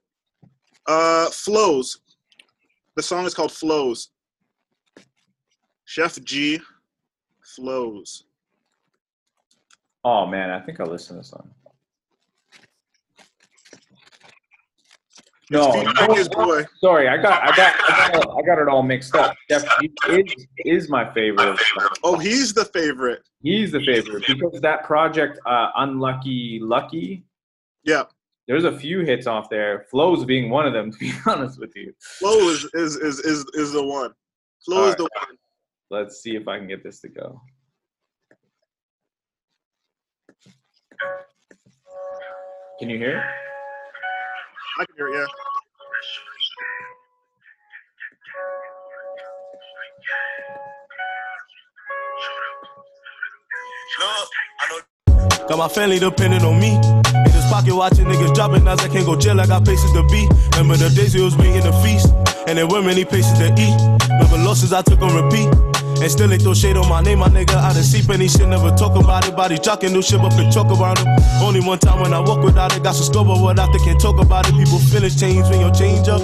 [0.87, 1.99] Uh, Flows.
[2.97, 4.11] The song is called Flows.
[5.89, 6.61] Sheff G,
[7.55, 8.25] Flows.
[10.05, 11.51] Oh man, I think I'll listen to this song.
[15.49, 16.65] No, no, his boy.
[16.81, 19.37] sorry, I got, I got, I got, I got it all mixed up.
[19.49, 21.59] Sheff G is, is my favorite.
[22.03, 23.23] Oh, he's the favorite.
[23.47, 27.25] He's the favorite because that project, uh, Unlucky Lucky,
[27.85, 28.03] Yeah.
[28.49, 29.87] there's a few hits off there.
[29.89, 31.93] Flows being one of them, to be honest with you.
[32.01, 34.13] Flow is is is is, is the one.
[34.65, 34.99] Flow is Alright.
[34.99, 35.37] the one.
[35.91, 37.41] Let's see if I can get this to go.
[42.81, 43.19] Can you hear?
[43.19, 43.25] it?
[44.81, 45.27] I can hear it, yeah.
[55.49, 56.75] Got my family depending on me.
[56.75, 60.03] In this pocket watching niggas dropping as I can't go jail, I got places to
[60.09, 60.29] be.
[60.53, 62.13] Remember the days it was me in the feast,
[62.47, 64.09] and there weren't many places to eat.
[64.11, 65.76] Remember losses I took on repeat.
[66.03, 67.57] And still they throw shade on my name, my nigga.
[67.57, 69.35] I done see plenty shit, never talk about it.
[69.37, 71.09] Body jocking, new shit, but big talk around them.
[71.43, 74.01] Only one time when I walk without it, got some scope, but what after can't
[74.01, 74.55] talk about it.
[74.55, 76.23] People feelings change when you change up.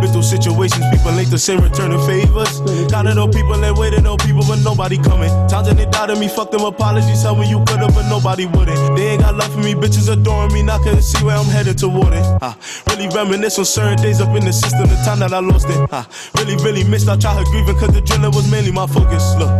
[0.00, 2.60] Been through situations, people ain't the same, returning favors.
[2.90, 5.30] Counted know people and waiting on people, but nobody coming.
[5.48, 8.96] Times when they doubted me, fuck them apologies, tell me you could've, but nobody wouldn't.
[8.96, 11.78] They ain't got love for me, bitches adoring me, now couldn't see where I'm headed
[11.78, 12.24] toward it.
[12.42, 12.54] I
[12.88, 15.80] really reminisce on certain days up in the system, the time that I lost it.
[15.90, 19.34] I really, really missed our childhood grieving, cause the drilling was my focus.
[19.38, 19.52] Look,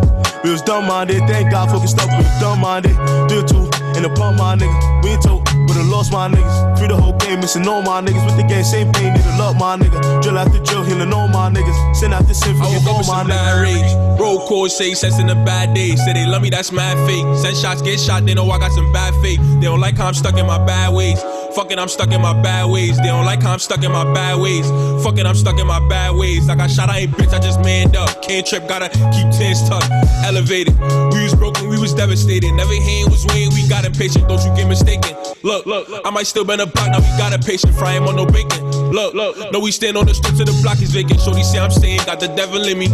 [0.43, 2.97] we was dumb minded, thank God focused up, we dumb minded.
[3.29, 5.05] Do it the pump, my nigga.
[5.05, 6.79] We ain't told, but I lost my niggas.
[6.79, 8.25] Free the whole game, missing all my niggas.
[8.27, 10.23] With the game, same pain, need to love my nigga.
[10.23, 11.97] Drill after drill, healing all my niggas.
[11.97, 13.63] Sin after sin, I forgive woke up all my niggas.
[13.63, 14.21] rage.
[14.21, 16.03] Roll calls say sense in the bad days.
[16.05, 17.25] Say they love me, that's mad fake.
[17.37, 19.41] Send shots, get shot, they know I got some bad faith.
[19.61, 21.23] They don't like how I'm stuck in my bad ways.
[21.57, 22.99] Fuck it, I'm stuck in my bad ways.
[22.99, 24.69] They don't like how I'm stuck in my bad ways.
[25.03, 26.51] Fuck it, I'm stuck in my bad ways.
[26.51, 28.21] I got shot, I ain't bitch, I just manned up.
[28.21, 29.89] Can't trip, gotta keep tens tucked.
[30.25, 30.79] Elevated.
[31.15, 32.53] We was broken, we was devastated.
[32.53, 34.29] Never hand was weighing, we got impatient.
[34.29, 35.17] Don't you get mistaken.
[35.43, 36.03] Look, look, look.
[36.05, 37.75] I might still been a block, now we got a patient.
[37.75, 38.65] Fry him on no bacon.
[38.91, 39.53] Look, look, look.
[39.53, 41.21] No, we stand on the streets of the block is vacant.
[41.21, 42.89] Shorty say I'm staying, got the devil in me.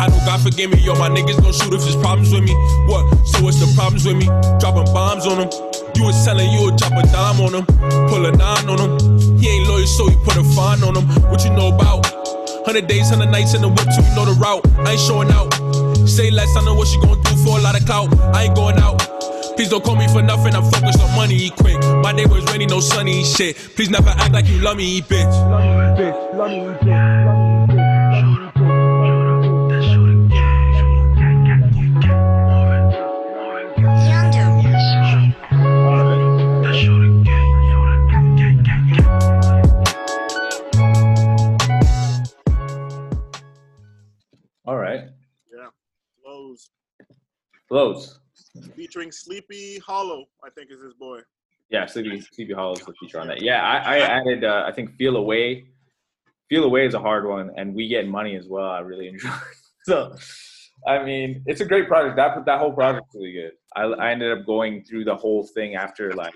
[0.00, 0.94] I know God forgive me, yo.
[0.94, 2.54] My niggas gon' shoot if it's problems with me.
[2.88, 3.04] What?
[3.26, 4.26] So what's the problems with me?
[4.58, 5.50] Dropping bombs on them.
[5.94, 7.66] You was telling you would drop a dime on him,
[8.08, 9.38] pull a nine on him.
[9.38, 11.04] He ain't loyal, so you put a fine on him.
[11.28, 12.06] What you know about?
[12.64, 14.64] Hundred days, hundred nights in the whip, you know the route.
[14.86, 15.52] I ain't showing out.
[16.08, 18.08] Say less, I know what she gon' do for a lot of clout.
[18.34, 19.19] I ain't going out.
[19.60, 21.78] Please don't call me for nothing, I'm focused on money, quick.
[22.02, 23.56] My day was rainy, no sunny, shit.
[23.76, 25.26] Please never act like you love me, eat bitch.
[25.50, 26.34] Love me, bitch.
[26.34, 26.60] Love me.
[44.64, 45.04] All right.
[45.52, 45.68] Yeah.
[46.22, 46.70] Flows.
[47.68, 48.19] Flows.
[48.80, 51.18] Featuring Sleepy Hallow, I think is his boy.
[51.68, 53.42] Yeah, Sleepy Sleepy Hallow is the feature on that.
[53.42, 54.42] Yeah, I, I added.
[54.42, 55.66] Uh, I think Feel Away.
[56.48, 58.70] Feel Away is a hard one, and We Get Money as well.
[58.70, 59.28] I really enjoy.
[59.84, 60.16] so,
[60.88, 62.16] I mean, it's a great project.
[62.16, 63.52] That that whole project's really good.
[63.76, 66.32] I, I ended up going through the whole thing after like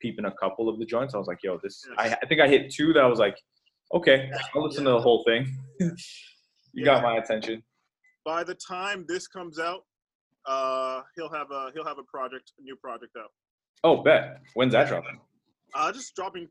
[0.00, 1.12] peeping a couple of the joints.
[1.16, 1.84] I was like, yo, this.
[1.98, 3.36] I, I think I hit two that I was like,
[3.92, 5.58] okay, I'll listen to the whole thing.
[6.72, 7.64] you got my attention.
[8.24, 9.82] by the time this comes out,
[10.46, 13.30] uh, he'll have a he'll have a project, a new project out.
[13.82, 14.40] Oh, bet.
[14.54, 15.20] When's that dropping?
[15.74, 16.48] Uh, just dropping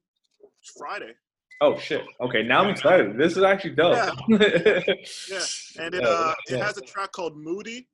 [0.78, 1.14] Friday.
[1.62, 2.04] Oh shit.
[2.20, 3.18] Okay, now I'm excited.
[3.18, 3.96] This is actually dope.
[3.96, 4.12] Yeah.
[5.80, 7.88] and it Yeah, uh it has a track called Moody.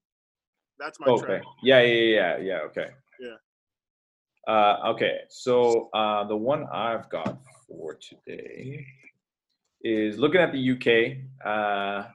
[0.80, 1.26] That's my okay.
[1.26, 1.44] track.
[1.62, 2.60] Yeah, yeah, yeah, yeah, yeah.
[2.68, 2.88] Okay.
[3.20, 3.36] Yeah.
[4.48, 5.20] Uh, okay.
[5.30, 8.86] So uh, the one I've got for today
[9.84, 11.18] is looking at the UK.
[11.46, 12.08] Uh,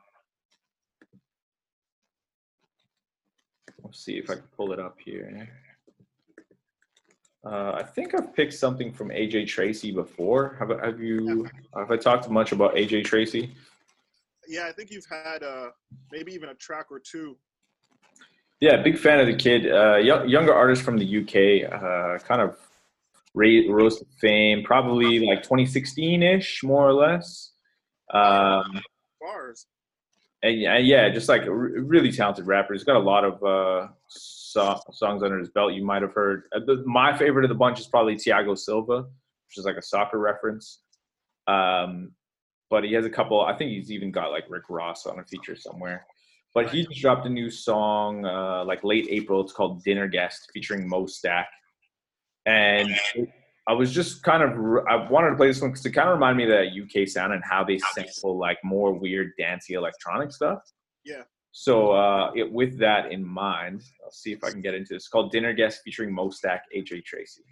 [3.94, 5.48] let's see if I can pull it up here.
[7.46, 10.56] Uh, I think I've picked something from AJ Tracey before.
[10.58, 11.48] Have, have you?
[11.76, 13.54] Have I talked much about AJ Tracey?
[14.48, 15.68] Yeah, I think you've had uh
[16.10, 17.36] maybe even a track or two.
[18.60, 19.70] Yeah, big fan of the kid.
[19.70, 22.58] Uh, young, younger artist from the UK, uh, kind of
[23.34, 27.52] ra- rose to fame, probably like 2016-ish, more or less.
[28.12, 28.80] Um,
[29.20, 29.66] Bars.
[30.44, 32.74] And yeah, yeah, just like a really talented rapper.
[32.74, 35.72] He's got a lot of uh, so- songs under his belt.
[35.72, 36.42] You might have heard.
[36.54, 39.82] Uh, the, my favorite of the bunch is probably Thiago Silva, which is like a
[39.82, 40.80] soccer reference.
[41.46, 42.12] Um,
[42.68, 43.40] but he has a couple.
[43.40, 46.06] I think he's even got like Rick Ross on a feature somewhere.
[46.54, 49.40] But he just dropped a new song uh, like late April.
[49.40, 51.46] It's called Dinner Guest, featuring MoStack.
[52.44, 52.94] And
[53.66, 54.50] I was just kind of
[54.86, 57.08] I wanted to play this one because it kind of reminded me of that UK
[57.08, 60.58] sound and how they sample like more weird dancey electronic stuff.
[61.04, 61.22] Yeah.
[61.52, 65.04] So uh, it, with that in mind, I'll see if I can get into this.
[65.04, 67.42] It's called Dinner Guest featuring MoStack, AJ Tracey.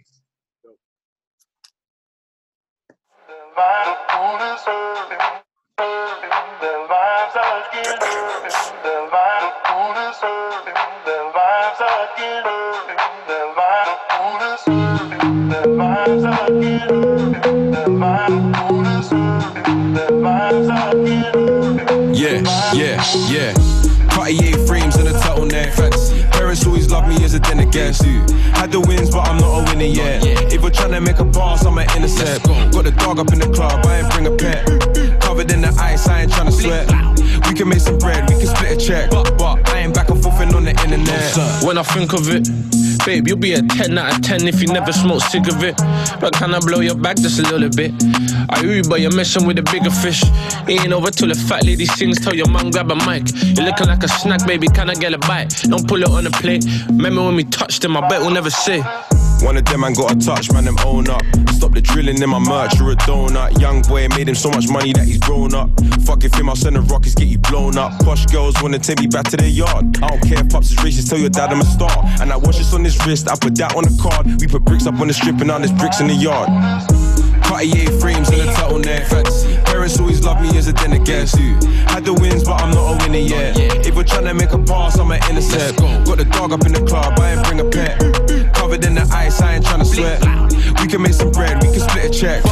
[22.13, 22.41] Yeah,
[22.73, 23.53] yeah, yeah.
[24.09, 25.75] Cartier frames and a turtleneck.
[26.31, 28.03] Parents always love me as a dinner guest.
[28.03, 30.23] Had the wins, but I'm not a winner yet.
[30.51, 32.45] If you're trying to make a pass, I'm an intercept.
[32.45, 35.22] Got the dog up in the club, I ain't bring a pet.
[35.33, 36.87] Covered in the ice, I ain't trying to sweat.
[37.49, 39.09] We can make some bread, we can split a check.
[39.09, 41.65] But, but I ain't back and forth and on the internet.
[41.65, 42.45] When I think of it,
[43.03, 45.75] babe, you'll be a 10 out of 10 if you never smoke cigarette.
[46.21, 47.93] But can I blow your back just a little bit?
[48.47, 50.21] I Uber, you, but you're messing with a bigger fish.
[50.69, 53.25] Ain't over till the fat lady sings, tell your man grab a mic.
[53.57, 55.49] You're looking like a snack, baby, can I get a bite?
[55.63, 56.63] Don't pull it on the plate.
[56.89, 58.83] Remember when we touched them, I bet we'll never say.
[59.43, 61.21] One of them man got a touch, man, them own up.
[61.51, 63.59] Stop the drilling in my merch, you're a donut.
[63.59, 65.69] Young boy made him so much money that he's grown up.
[66.05, 67.91] Fuck if him, I'll send the rockets, get you blown up.
[68.03, 69.97] Posh girls wanna take me back to their yard.
[70.01, 71.91] I don't care if pops is racist, tell your dad I'm a star.
[72.21, 74.25] And I watch this on his wrist, I put that on the card.
[74.39, 77.02] We put bricks up on the strip and now there's bricks in the yard.
[77.53, 79.05] Cartier frames and a turtleneck.
[79.65, 81.37] Parents always love me as a dinner guest.
[81.85, 83.55] Had the wins, but I'm not a winner yet.
[83.85, 85.77] If you're trying to make a pass, I'm an intercept.
[85.77, 87.99] Got the dog up in the club, I ain't bring a pet.
[88.55, 90.19] Covered in the ice, I ain't trying to sweat.
[90.81, 92.43] We can make some bread, we can split a check.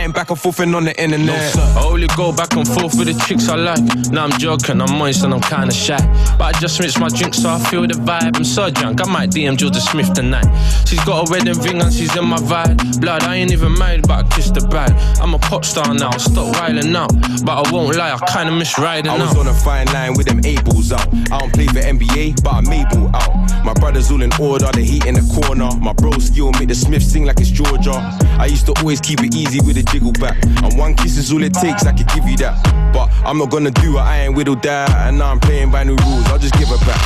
[0.00, 1.54] But I ain't back and forth and on the internet.
[1.76, 3.84] I only go back and forth with the chicks I like.
[4.10, 6.00] Now I'm joking, I'm moist and I'm kinda shy.
[6.38, 8.36] But I just mix my drink so I feel the vibe.
[8.36, 10.48] I'm so drunk, I might DM Jorja Smith tonight.
[10.86, 13.00] She's got a wedding ring and she's in my vibe.
[13.02, 14.92] Blood, I ain't even married, but I kissed the bride.
[15.20, 17.12] I'm a pop star now, stop wilding out.
[17.44, 19.36] But I won't lie, I kinda miss riding I was out.
[19.36, 21.12] on a fine line with them eight balls out.
[21.30, 23.64] I don't play for NBA, but I'm able out.
[23.66, 25.68] My brothers all in order, the heat in the corner.
[25.78, 27.92] My bro skill make the Smith sing like it's Georgia.
[28.40, 30.36] I used to always keep it easy with a jiggle back.
[30.62, 32.56] And one kiss is all it takes, I could give you that.
[32.92, 34.90] But I'm not gonna do it, I ain't whittled that.
[35.08, 37.00] And now I'm playing by new rules, I'll just give it back.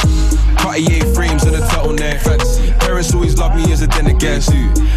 [0.59, 2.21] Cartier frames and a turtleneck.
[2.81, 4.51] Parents always love me as a dinner guest.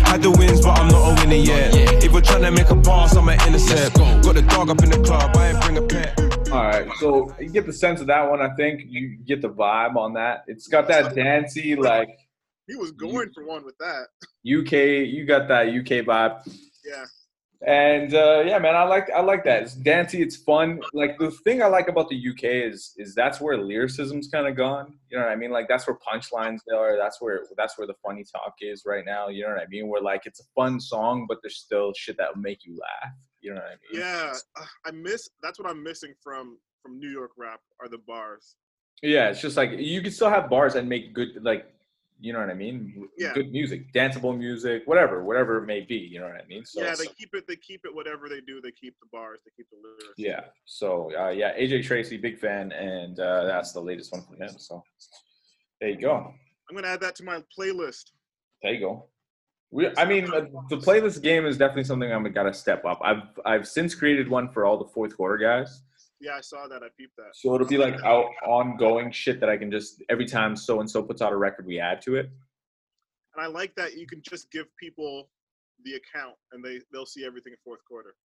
[0.07, 1.73] Had the wins, but I'm not a winner yet.
[2.03, 3.97] If you're trying to make a pass, I'm an intercept.
[3.97, 6.19] Got the dog up in the club, I ain't bring a pet.
[6.51, 8.41] All right, so you get the sense of that one.
[8.41, 10.45] I think you get the vibe on that.
[10.47, 12.09] It's got that dancey, like
[12.67, 14.07] He was going for one with that.
[14.45, 15.07] UK.
[15.07, 16.41] You got that UK vibe.
[16.85, 17.05] Yeah.
[17.65, 19.63] And uh, yeah, man, I like I like that.
[19.63, 20.21] It's dancey.
[20.21, 20.79] It's fun.
[20.93, 24.55] Like the thing I like about the UK is is that's where lyricism's kind of
[24.55, 24.93] gone.
[25.09, 25.49] You know what I mean?
[25.49, 26.97] Like that's where punchlines are.
[26.97, 29.29] That's where that's where the funny talk is right now.
[29.29, 29.87] You know what I mean?
[29.87, 33.13] Where like it's a fun song, but there's still shit that will make you laugh.
[33.41, 34.01] You know what I mean?
[34.01, 34.33] Yeah,
[34.85, 35.29] I miss.
[35.41, 38.55] That's what I'm missing from from New York rap are the bars.
[39.01, 41.71] Yeah, it's just like you can still have bars and make good like
[42.19, 43.07] you know what I mean?
[43.17, 43.33] Yeah.
[43.33, 46.65] Good music, danceable music, whatever, whatever it may be, you know what I mean?
[46.65, 47.45] So yeah, they keep it.
[47.47, 47.93] They keep it.
[47.93, 49.39] Whatever they do, they keep the bars.
[49.45, 50.13] They keep the lyrics.
[50.17, 50.41] yeah.
[50.65, 54.57] So uh, yeah, AJ Tracey, big fan, and uh, that's the latest one from him.
[54.57, 54.83] So
[55.79, 56.33] there you go.
[56.69, 58.11] I'm gonna add that to my playlist.
[58.63, 59.05] There you go.
[59.69, 62.99] We, I mean, uh, the playlist game is definitely something I'm gotta step up.
[63.03, 65.83] I've I've since created one for all the fourth quarter guys,
[66.19, 66.81] Yeah, I saw that.
[66.83, 67.35] I peeped that.
[67.35, 70.89] So it'll be like out ongoing shit that I can just every time so and
[70.89, 72.29] so puts out a record, we add to it.
[73.35, 75.29] And I like that you can just give people
[75.83, 78.15] the account and they they'll see everything in fourth quarter.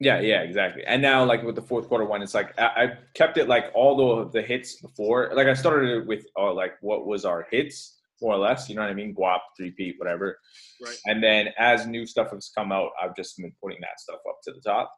[0.00, 0.84] Yeah, yeah, exactly.
[0.86, 3.66] And now, like with the fourth quarter one, it's like I, I kept it like
[3.74, 5.30] all the the hits before.
[5.34, 8.68] Like I started it with uh, like what was our hits more or less.
[8.68, 9.14] You know what I mean?
[9.14, 10.38] Guap, three Pete, whatever.
[10.84, 10.96] Right.
[11.06, 14.38] And then as new stuff has come out, I've just been putting that stuff up
[14.44, 14.92] to the top.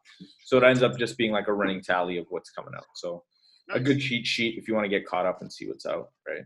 [0.45, 2.85] So it ends up just being like a running tally of what's coming out.
[2.95, 3.23] So
[3.73, 6.09] a good cheat sheet if you want to get caught up and see what's out,
[6.27, 6.43] right?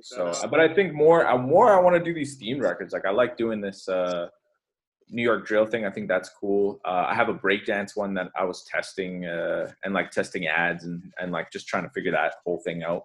[0.00, 2.92] So, but I think more, uh, more I want to do these themed records.
[2.92, 4.26] Like I like doing this uh,
[5.08, 5.84] New York drill thing.
[5.84, 6.80] I think that's cool.
[6.84, 10.84] Uh, I have a breakdance one that I was testing uh, and like testing ads
[10.84, 13.04] and and like just trying to figure that whole thing out.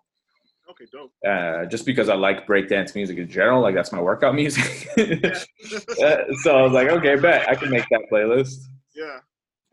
[0.70, 1.12] Okay, dope.
[1.26, 4.88] Uh, just because I like breakdance music in general, like that's my workout music.
[4.98, 8.66] Uh, so I was like, okay, bet I can make that playlist.
[8.96, 9.20] yeah.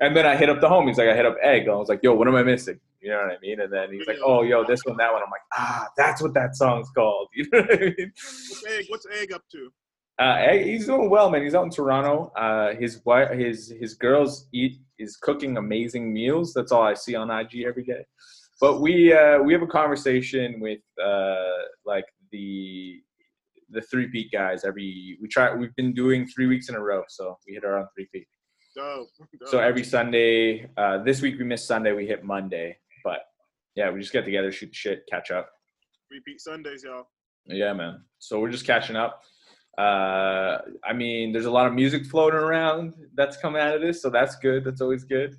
[0.01, 1.69] And then I hit up the homies, like I hit up Egg.
[1.69, 2.81] I was like, yo, what am I missing?
[3.01, 3.61] You know what I mean?
[3.61, 5.23] And then he's like, oh, yo, this one, that one.
[5.23, 7.29] I'm like, ah, that's what that song's called.
[7.35, 8.13] You know what I mean?
[8.15, 8.87] What's Egg?
[8.89, 9.71] What's Egg up to?
[10.19, 11.43] Uh, Egg, he's doing well, man.
[11.43, 12.33] He's out in Toronto.
[12.37, 16.55] Uh, his wife, his his girls eat is cooking amazing meals.
[16.55, 18.07] That's all I see on IG every day.
[18.65, 22.99] But we uh, we have a conversation with uh, like the
[23.69, 27.03] the three peat guys every we try we've been doing three weeks in a row
[27.09, 28.27] so we hit our own three peat
[28.75, 29.09] Dope.
[29.19, 29.49] dope.
[29.51, 33.21] so every sunday uh, this week we missed sunday we hit monday but
[33.75, 35.51] yeah we just get together shoot the shit catch up
[36.11, 37.09] repeat Sundays, y'all.
[37.45, 39.23] yeah man so we're just catching up
[39.77, 44.01] uh i mean there's a lot of music floating around that's coming out of this
[44.01, 45.37] so that's good that's always good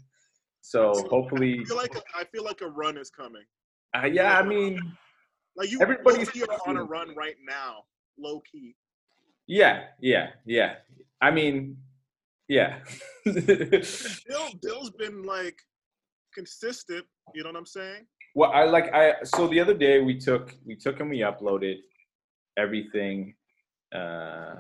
[0.71, 0.81] so
[1.13, 3.45] hopefully I feel like I feel like a run is coming.
[3.97, 4.73] uh, yeah i mean
[5.59, 6.29] Like you, Everybody's-
[6.67, 7.71] on a run right now,
[8.25, 8.75] low key.
[9.47, 9.75] yeah
[10.11, 10.71] yeah yeah
[11.21, 11.55] i mean
[12.57, 12.71] yeah
[13.25, 15.57] Bill, Bill's been like
[16.33, 17.05] consistent.
[17.33, 18.01] You know what I'm saying?
[18.35, 21.77] Well, I like I so the other day we took we took and we uploaded
[22.57, 23.17] everything
[23.99, 24.55] uh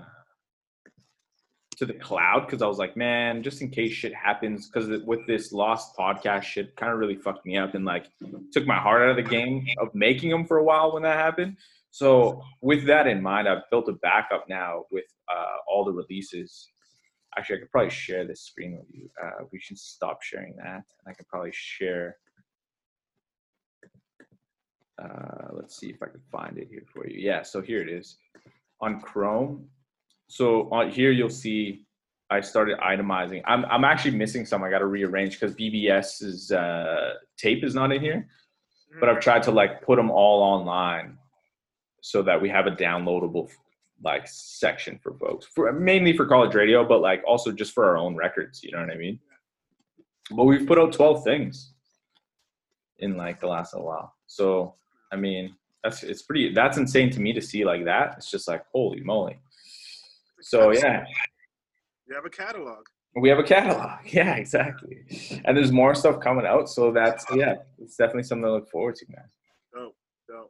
[1.77, 5.25] to the cloud because I was like, man, just in case shit happens, because with
[5.27, 8.07] this lost podcast shit, kind of really fucked me up and like
[8.51, 11.17] took my heart out of the game of making them for a while when that
[11.17, 11.57] happened.
[11.91, 16.67] So with that in mind, I've built a backup now with uh, all the releases.
[17.37, 19.09] Actually, I could probably share this screen with you.
[19.21, 22.17] Uh, we should stop sharing that, and I could probably share
[25.01, 27.19] uh, let's see if I can find it here for you.
[27.19, 28.17] Yeah, so here it is
[28.81, 29.67] on Chrome.
[30.27, 31.85] So on here you'll see
[32.29, 33.43] I started itemizing.
[33.45, 34.63] I'm I'm actually missing some.
[34.63, 38.27] I got to rearrange because BBS's uh, tape is not in here.
[38.99, 41.17] But I've tried to like put them all online
[42.01, 43.49] so that we have a downloadable
[44.03, 47.97] like section for folks, for mainly for college radio, but like also just for our
[47.97, 48.63] own records.
[48.63, 49.19] You know what I mean?
[50.31, 51.73] But we've put out 12 things
[52.99, 54.13] in like the last little while.
[54.27, 54.75] So
[55.11, 56.53] I mean, that's it's pretty.
[56.53, 58.15] That's insane to me to see like that.
[58.17, 59.39] It's just like holy moly.
[60.45, 61.03] So yeah,
[62.07, 62.85] You have a catalog.
[63.15, 63.99] we have a catalog.
[64.05, 64.97] Yeah, exactly.
[65.43, 66.69] And there's more stuff coming out.
[66.69, 69.89] So that's yeah, it's definitely something to look forward to, man.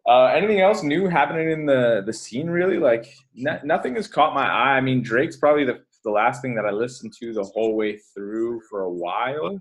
[0.07, 2.49] Uh, anything else new happening in the the scene?
[2.49, 4.77] Really, like no, nothing has caught my eye.
[4.77, 7.97] I mean, Drake's probably the the last thing that I listened to the whole way
[8.13, 9.59] through for a while.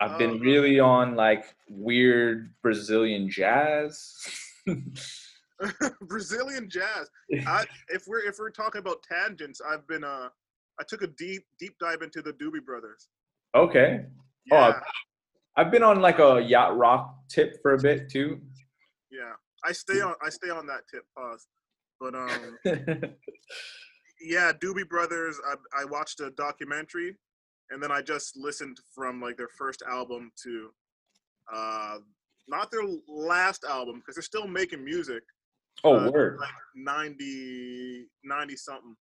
[0.00, 0.38] I've been Oh.
[0.38, 4.14] really on like weird Brazilian jazz.
[6.02, 7.10] Brazilian jazz.
[7.46, 10.28] I, if we're if we're talking about tangents, I've been uh
[10.80, 13.08] I took a deep deep dive into the Doobie Brothers.
[13.54, 14.04] okay,
[14.52, 14.80] Oh, Yeah,
[15.56, 18.40] I've been on like a yacht rock tip for a bit too.
[19.10, 19.32] yeah.
[19.64, 21.02] I stay on I stay on that tip.
[21.16, 21.46] Pause.
[22.00, 22.58] But um
[24.20, 25.38] yeah, Doobie Brothers.
[25.46, 27.16] I I watched a documentary,
[27.70, 30.70] and then I just listened from like their first album to,
[31.52, 31.98] uh,
[32.48, 35.22] not their last album because they're still making music.
[35.84, 36.38] Oh, uh, word.
[36.40, 38.96] Like 90, 90 something,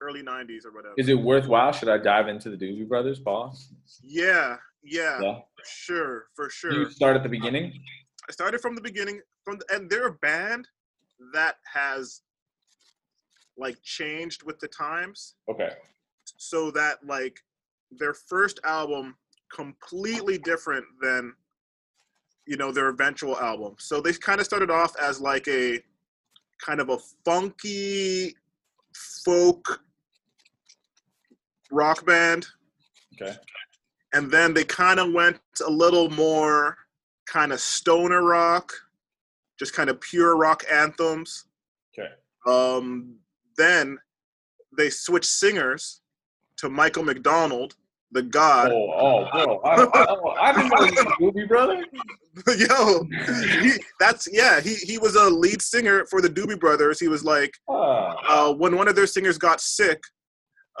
[0.00, 0.94] early nineties or whatever.
[0.96, 1.72] Is it worthwhile?
[1.72, 3.72] Should I dive into the Doobie Brothers, boss?
[4.02, 5.34] yeah, yeah, Yeah.
[5.56, 6.72] for sure, for sure.
[6.72, 7.72] You start at the beginning.
[8.28, 10.68] I started from the beginning, from the, and they're a band
[11.32, 12.22] that has
[13.56, 15.34] like changed with the times.
[15.50, 15.70] Okay.
[16.36, 17.40] so that like
[17.90, 19.16] their first album
[19.52, 21.32] completely different than
[22.48, 25.80] you know their eventual album so they kind of started off as like a
[26.64, 28.34] kind of a funky
[29.24, 29.80] folk
[31.70, 32.46] rock band
[33.20, 33.36] Okay.
[34.14, 36.76] and then they kind of went a little more
[37.26, 38.72] kind of stoner rock
[39.58, 41.44] just kind of pure rock anthems
[41.92, 42.08] Okay.
[42.46, 43.16] um,
[43.56, 43.98] then
[44.76, 46.00] they switched singers
[46.58, 47.74] to Michael McDonald,
[48.12, 48.70] the God.
[48.72, 49.60] Oh, oh, bro.
[49.64, 51.84] I, I, I didn't know you Doobie Brother.
[52.56, 53.04] Yo,
[53.62, 54.60] he, that's yeah.
[54.60, 57.00] He he was a lead singer for the Doobie Brothers.
[57.00, 60.00] He was like Ah, uh, when one of their singers got sick,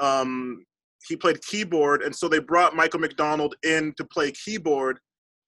[0.00, 0.64] um,
[1.06, 4.98] he played keyboard, and so they brought Michael McDonald in to play keyboard.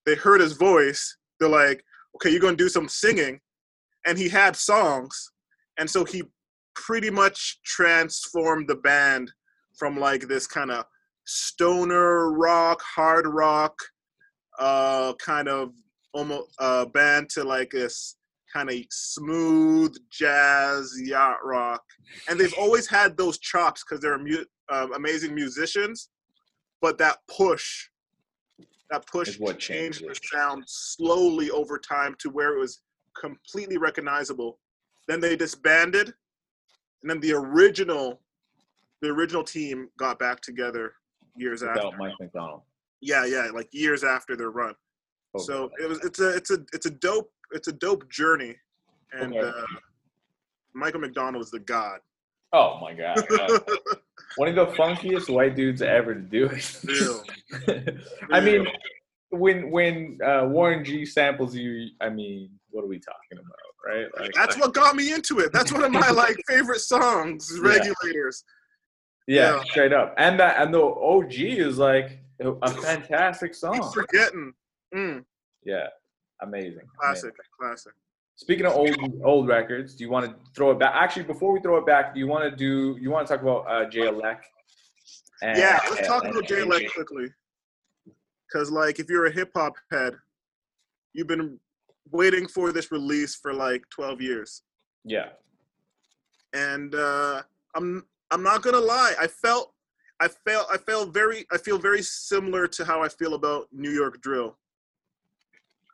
[0.07, 1.17] They heard his voice.
[1.39, 1.83] They're like,
[2.17, 3.41] "Okay, you're gonna do some singing,"
[4.07, 5.31] and he had songs,
[5.79, 6.25] and so he
[6.75, 9.33] pretty much transformed the band
[9.79, 10.85] from like this kind of
[11.31, 13.79] stoner rock, hard rock,
[14.59, 15.73] uh, kind of
[16.13, 18.17] almost uh, band to like this
[18.53, 21.83] kind of smooth jazz yacht rock.
[22.29, 26.11] And they've always had those chops because they're mu- um, amazing musicians
[26.81, 27.89] but that push
[28.91, 32.83] that push changed changed the sound slowly over time to where it was
[33.21, 34.59] completely recognizable.
[35.07, 36.13] Then they disbanded
[37.03, 38.21] and then the original
[39.03, 40.95] the original team got back together
[41.41, 42.63] years after Mike McDonald.
[43.01, 44.75] yeah yeah like years after their run
[45.35, 45.45] Okay.
[45.45, 48.57] so it was it's a it's a it's a dope it's a dope journey
[49.13, 49.47] and Okay.
[49.47, 49.63] uh,
[50.75, 52.01] michael mcdonald is the god
[52.53, 53.17] oh my god,
[54.37, 57.97] one of the funkiest white dudes ever to do it.
[58.33, 58.67] I mean,
[59.31, 64.07] when when uh, Warren G samples you, I mean, what are we talking about, right?
[64.19, 68.43] Like, that's what got me into it that's one of my like favorite songs Regulators.
[68.45, 68.60] Yeah.
[69.31, 69.63] Yeah, yeah.
[69.71, 70.15] straight up.
[70.19, 73.93] And that and the OG is like a fantastic keep song.
[73.93, 74.53] forgetting
[74.95, 75.25] mm,
[75.65, 75.87] Yeah,
[76.43, 76.87] amazing.
[76.99, 77.45] classic amazing.
[77.59, 77.93] classic
[78.37, 80.95] Speaking of old old records, do you want to throw it back?
[80.95, 82.97] Actually, before we throw it back, do you want to do?
[83.01, 84.39] You want to talk about uh, Jay Elec?
[85.43, 87.27] And- yeah let's talk and- about jay and- quickly
[88.47, 90.13] because like if you're a hip-hop head
[91.15, 91.59] you've been
[92.11, 94.63] waiting for this release for like 12 years
[95.05, 95.29] Yeah,
[96.53, 97.43] and uh,
[97.75, 99.15] I'm I'm not gonna lie.
[99.21, 99.73] I felt
[100.21, 103.91] I felt I felt very I feel very similar to how I feel about New
[103.91, 104.57] York Drill.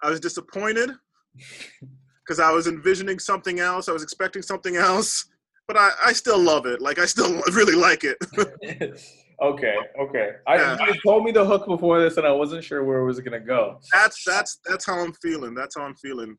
[0.02, 0.90] I was disappointed
[2.24, 3.88] because I was envisioning something else.
[3.88, 5.26] I was expecting something else,
[5.66, 6.80] but I, I still love it.
[6.82, 8.18] Like I still really like it.
[9.42, 10.30] okay, okay.
[10.46, 10.76] I Yeah.
[10.86, 13.40] you told me the hook before this, and I wasn't sure where it was gonna
[13.40, 13.80] go.
[13.92, 15.54] that's that's that's how I'm feeling.
[15.54, 16.36] That's how I'm feeling.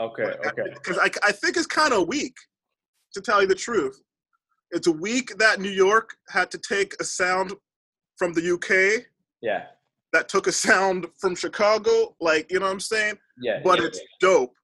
[0.00, 0.62] Okay, okay.
[0.72, 2.34] Because I I think it's kind of weak,
[3.12, 4.00] to tell you the truth.
[4.72, 7.52] It's weak that New York had to take a sound
[8.16, 9.04] from the UK
[9.42, 9.66] Yeah,
[10.12, 13.18] that took a sound from Chicago, like you know what I'm saying.
[13.40, 13.60] yeah.
[13.62, 14.54] But yeah, it's dope.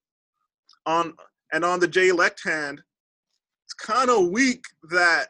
[0.85, 1.13] On
[1.53, 2.81] and on the J left hand,
[3.65, 5.27] it's kind of weak that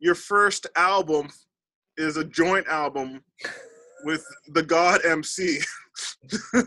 [0.00, 1.28] your first album
[1.96, 3.22] is a joint album
[4.04, 5.60] with the God MC.
[6.54, 6.62] you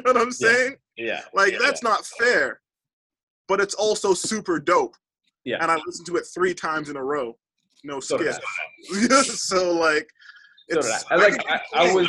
[0.04, 0.76] what I'm saying?
[0.96, 1.06] yeah.
[1.06, 1.20] yeah.
[1.32, 2.60] Like yeah, that's not fair.
[3.48, 4.94] But it's also super dope.
[5.44, 5.58] Yeah.
[5.60, 7.36] And I listened to it three times in a row.
[7.84, 8.34] No So did
[8.82, 9.42] skips.
[9.48, 10.08] so like
[10.70, 11.14] So I.
[11.14, 12.08] I like I, I was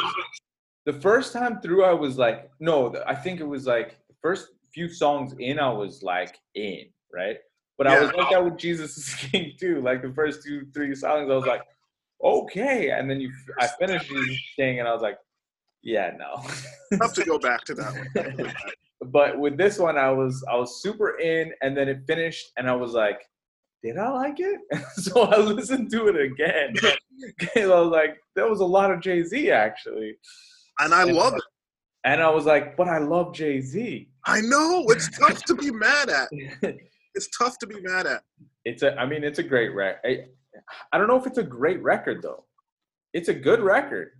[0.86, 4.50] the first time through I was like no I think it was like the first
[4.74, 7.38] few songs in I was like in right
[7.78, 10.94] but I was like that with Jesus is King too like the first two three
[10.96, 11.64] songs I was like
[12.24, 15.18] okay and then you I finished Jesus King and I was like
[15.84, 16.44] yeah no
[17.00, 17.94] have to go back to that
[18.38, 18.54] one.
[19.08, 22.70] But with this one I was I was super in and then it finished and
[22.70, 23.22] I was like
[23.84, 24.60] did I like it?
[24.96, 26.76] so I listened to it again.
[27.56, 30.16] I was like, there was a lot of Jay Z actually.
[30.80, 31.44] And I love it.
[32.04, 34.10] And I was like, but I love Jay Z.
[34.26, 36.30] I know it's tough to be mad at.
[37.14, 38.24] It's tough to be mad at.
[38.64, 40.00] it's a, I mean, it's a great record.
[40.06, 40.20] I,
[40.94, 42.46] I don't know if it's a great record though.
[43.12, 44.12] It's a good record.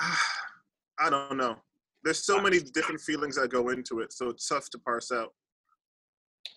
[0.00, 1.58] I don't know.
[2.04, 5.32] There's so many different feelings that go into it, so it's tough to parse out.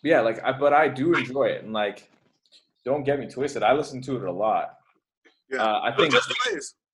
[0.04, 1.64] Yeah, like, I, but I do enjoy it.
[1.64, 2.10] And like,
[2.86, 3.64] don't get me twisted.
[3.64, 4.76] I listen to it a lot.
[5.50, 6.14] Yeah, Uh, I think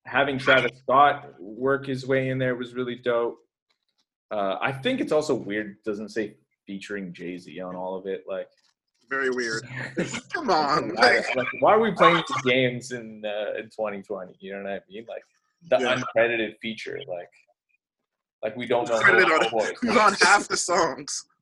[0.06, 3.38] having Travis Scott work his way in there was really dope.
[4.30, 5.76] Uh, I think it's also weird.
[5.84, 6.36] Doesn't say
[6.66, 8.24] featuring Jay Z on all of it.
[8.28, 8.48] Like,
[9.08, 9.66] Very weird.
[10.32, 14.34] Come on, why, like, like, why are we playing these games in uh, in 2020?
[14.40, 15.06] You know what I mean?
[15.08, 15.22] Like
[15.70, 16.02] the Yeah.
[16.16, 17.30] uncredited feature, like
[18.42, 18.96] like we don't know.
[18.96, 19.80] On- our boy is.
[19.80, 21.24] He's on half the songs.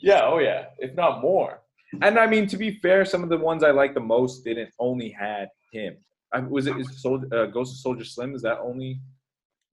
[0.00, 1.62] Yeah, oh yeah, if not more.
[2.00, 4.70] And I mean, to be fair, some of the ones I like the most didn't
[4.78, 5.96] only had him.
[6.32, 8.34] I, was it is Sol- uh, Ghost of Soulja Slim?
[8.36, 9.00] Is that only?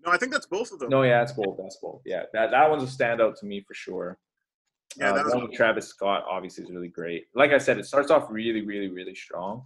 [0.04, 0.90] No, I think that's both of them.
[0.90, 1.56] No, yeah, that's both.
[1.58, 2.02] That's both.
[2.04, 4.18] Yeah, that that one's a standout to me for sure.
[4.98, 7.26] yeah, uh, that one with Travis Scott obviously is really great.
[7.36, 9.66] Like I said, it starts off really, really, really strong.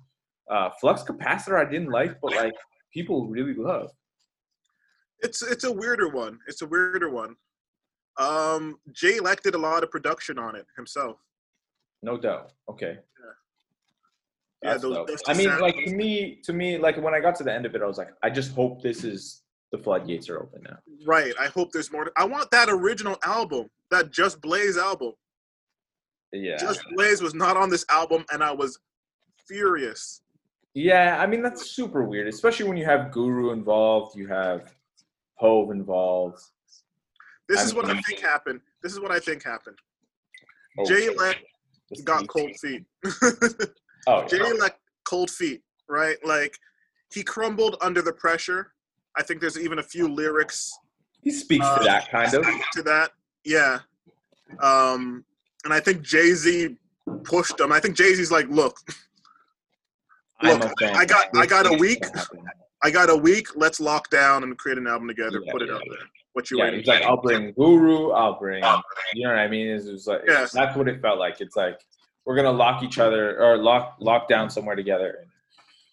[0.51, 2.53] Uh, Flux Capacitor I didn't like, but like
[2.93, 3.91] people really love.
[5.21, 6.39] It's it's a weirder one.
[6.47, 7.35] It's a weirder one.
[8.17, 11.17] Um, Jay Elec did a lot of production on it himself.
[12.01, 12.51] No doubt.
[12.69, 12.97] Okay.
[14.61, 15.61] Yeah, That's those dusty I mean, sounds.
[15.61, 17.85] like to me, to me, like when I got to the end of it, I
[17.85, 20.77] was like, I just hope this is the floodgates are open now.
[21.05, 21.33] Right.
[21.39, 22.11] I hope there's more.
[22.17, 25.13] I want that original album, that Just Blaze album.
[26.33, 26.57] Yeah.
[26.57, 28.79] Just Blaze was not on this album, and I was
[29.47, 30.21] furious.
[30.75, 34.75] Yeah, I mean that's super weird, especially when you have Guru involved, you have
[35.39, 36.39] Hove involved.
[37.47, 38.59] This is what I think happened.
[38.83, 39.77] This is what I think happened.
[40.77, 41.09] Oh, Jay.
[41.15, 41.37] Leck
[42.03, 42.83] got cold feet.
[44.07, 44.53] Oh, Jay yeah.
[44.59, 46.17] Leck cold feet, right?
[46.25, 46.55] Like
[47.11, 48.73] he crumbled under the pressure.
[49.17, 50.71] I think there's even a few lyrics
[51.23, 52.45] he speaks Uh, to that kind of.
[52.73, 53.11] to that.
[53.43, 53.79] Yeah.
[54.61, 55.25] Um,
[55.65, 56.75] and I think Jay Z
[57.23, 57.71] pushed him.
[57.71, 58.77] I think Jay Z's like, look,
[60.41, 60.81] I'm Look.
[60.81, 62.03] I got- I got a week.
[62.81, 63.47] I got a week.
[63.55, 65.41] Let's lock down and create an album together.
[65.43, 65.99] Yeah, put it yeah, out there.
[66.33, 66.79] What you Yeah, waiting?
[66.79, 68.63] he's like, I'll bring Guru, I'll bring,
[69.13, 69.67] you know what I mean?
[69.67, 70.47] It's just like Yeah.
[70.53, 71.41] that's what it felt like.
[71.41, 71.79] It's like
[72.25, 75.25] we're gonna lock each other or lock lock down somewhere together.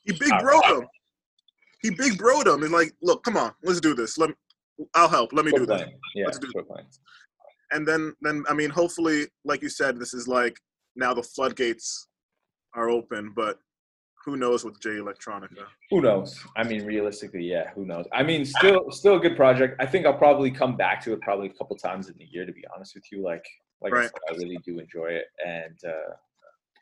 [0.05, 0.89] He big broed him.
[1.83, 2.63] He big broed him.
[2.63, 4.19] and like, look, come on, let's do this.
[4.19, 4.35] Let me,
[4.95, 5.33] I'll help.
[5.33, 5.83] Let me do this.
[6.15, 6.87] Yeah, Let's do playing.
[7.73, 10.61] And then, then I mean, hopefully, like you said, this is like
[10.95, 12.09] now the floodgates
[12.75, 13.33] are open.
[13.35, 13.59] But
[14.27, 15.65] who knows with Jay Electronica?
[15.91, 16.45] Who knows?
[16.57, 18.07] I mean, realistically, yeah, who knows?
[18.13, 19.77] I mean, still, still a good project.
[19.81, 22.45] I think I'll probably come back to it probably a couple times in the year.
[22.45, 23.47] To be honest with you, like,
[23.81, 25.27] like I said, I really do enjoy it.
[25.47, 26.15] And uh,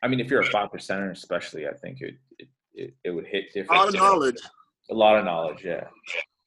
[0.01, 3.27] I mean, if you're a five percenter, especially, I think it it, it, it would
[3.27, 3.79] hit different.
[3.79, 4.41] A lot of knowledge.
[4.89, 5.85] A lot of knowledge, yeah.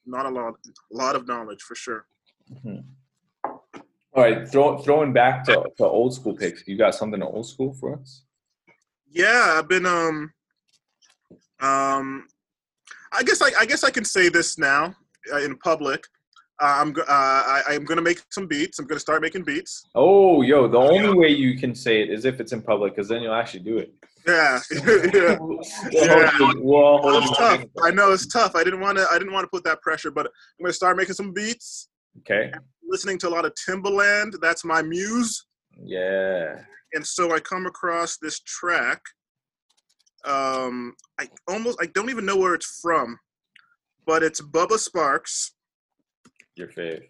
[0.05, 0.55] Not a lot.
[0.91, 2.07] A lot of knowledge for sure.
[2.65, 2.83] Mhm.
[3.45, 6.67] All right, throw, throwing back to, to old school picks.
[6.67, 8.23] You got something old school for us?
[9.09, 10.33] Yeah, I've been um
[11.61, 12.27] um
[13.11, 14.95] I guess I, I guess I can say this now
[15.33, 16.03] uh, in public.
[16.61, 18.79] Uh, I'm uh, I, I'm gonna make some beats.
[18.79, 19.83] I'm gonna start making beats.
[19.95, 23.07] Oh, yo, the only way you can say it is if it's in public, because
[23.07, 23.93] then you'll actually do it.
[24.27, 25.37] Yeah, yeah.
[25.91, 26.31] Yeah.
[26.37, 27.63] you- we'll It's tough.
[27.81, 28.55] I know it's tough.
[28.55, 29.07] I didn't want to.
[29.09, 31.87] I didn't want to put that pressure, but I'm gonna start making some beats.
[32.19, 32.51] Okay.
[32.87, 34.33] Listening to a lot of Timbaland.
[34.41, 35.45] That's my muse.
[35.81, 36.55] Yeah.
[36.93, 39.01] And so I come across this track.
[40.25, 43.17] Um, I almost I don't even know where it's from,
[44.05, 45.51] but it's Bubba Sparxxx.
[46.55, 47.03] Your fave.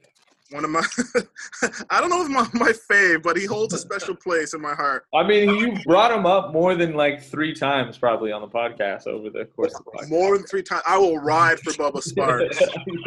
[0.51, 0.81] One of my,
[1.91, 4.73] I don't know if my my fave, but he holds a special place in my
[4.73, 5.05] heart.
[5.13, 9.05] I mean, you brought him up more than like three times probably on the podcast
[9.05, 10.09] over the course of the podcast.
[10.09, 12.59] More than three times, I will ride for Bubba Sparxxx.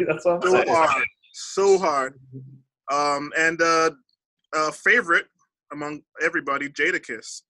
[0.07, 0.67] That's what I'm so saying.
[0.69, 2.19] hard, so hard.
[2.91, 3.91] Um, and uh,
[4.53, 5.25] uh, favorite
[5.73, 7.41] among everybody, Jadakiss.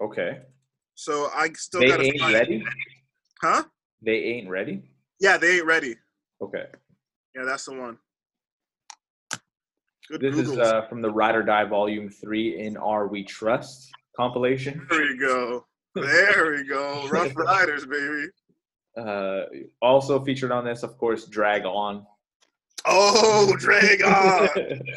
[0.00, 0.40] Okay.
[0.98, 2.64] So I still They gotta ain't find- ready?
[3.40, 3.62] huh?
[4.02, 4.82] They ain't ready?
[5.20, 5.94] Yeah, they ain't ready.
[6.42, 6.66] Okay.
[7.36, 7.98] Yeah, that's the one.
[10.10, 13.92] Good This is uh, from the Ryde or Die Volume 3 in R We Trust
[14.16, 14.84] compilation.
[14.90, 15.66] there we go.
[15.94, 17.06] There we go.
[17.08, 18.26] Rough Riders, baby.
[18.96, 19.42] Uh,
[19.80, 22.04] also featured on this, of course, Drag On.
[22.86, 24.48] Oh, drag on.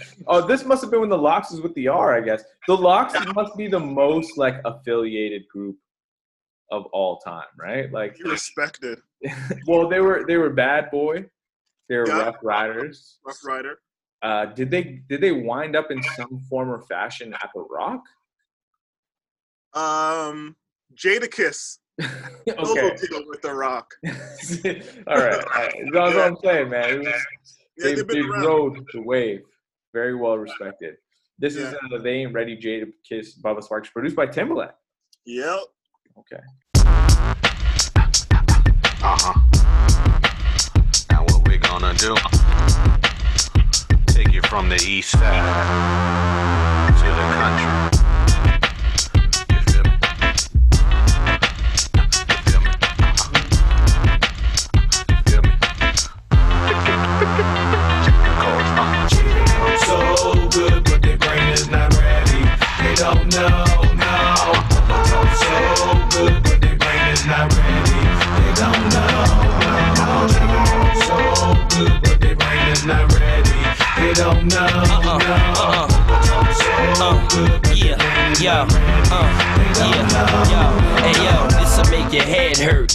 [0.28, 2.44] oh, this must have been when the LOX was with the R, I guess.
[2.68, 5.78] The LOX must be the most like affiliated group
[6.72, 7.92] of all time, right?
[7.92, 9.00] Like, You respected.
[9.68, 11.26] well, they were they were Bad Boy,
[11.90, 12.20] they were Yeah.
[12.20, 13.20] Rough Riders.
[13.26, 13.80] Rough Rider.
[14.24, 18.02] Uh, did they did they wind up in some form or fashion at the Roc?
[19.74, 20.56] Um,
[20.96, 21.78] Jadakiss.
[22.02, 22.12] Solo
[22.72, 23.94] okay, deal with The Roc.
[24.06, 25.74] all right, all right.
[25.94, 27.00] That's what I'm saying, man.
[27.00, 27.08] Was-
[27.78, 29.42] Yeah, they, they rode the wave.
[29.94, 30.96] Very well respected.
[31.40, 31.98] This is Yeah.
[31.98, 34.74] uh, They Ain't Ready Jada Kiss Bubba Sparxxx, produced by Timbaland.
[35.26, 35.60] Yep.
[36.18, 36.38] Okay.
[39.04, 39.34] Uh-huh.
[41.10, 42.16] Now what we're gonna do?
[44.08, 45.44] Take you from the east side
[46.98, 47.91] to the country.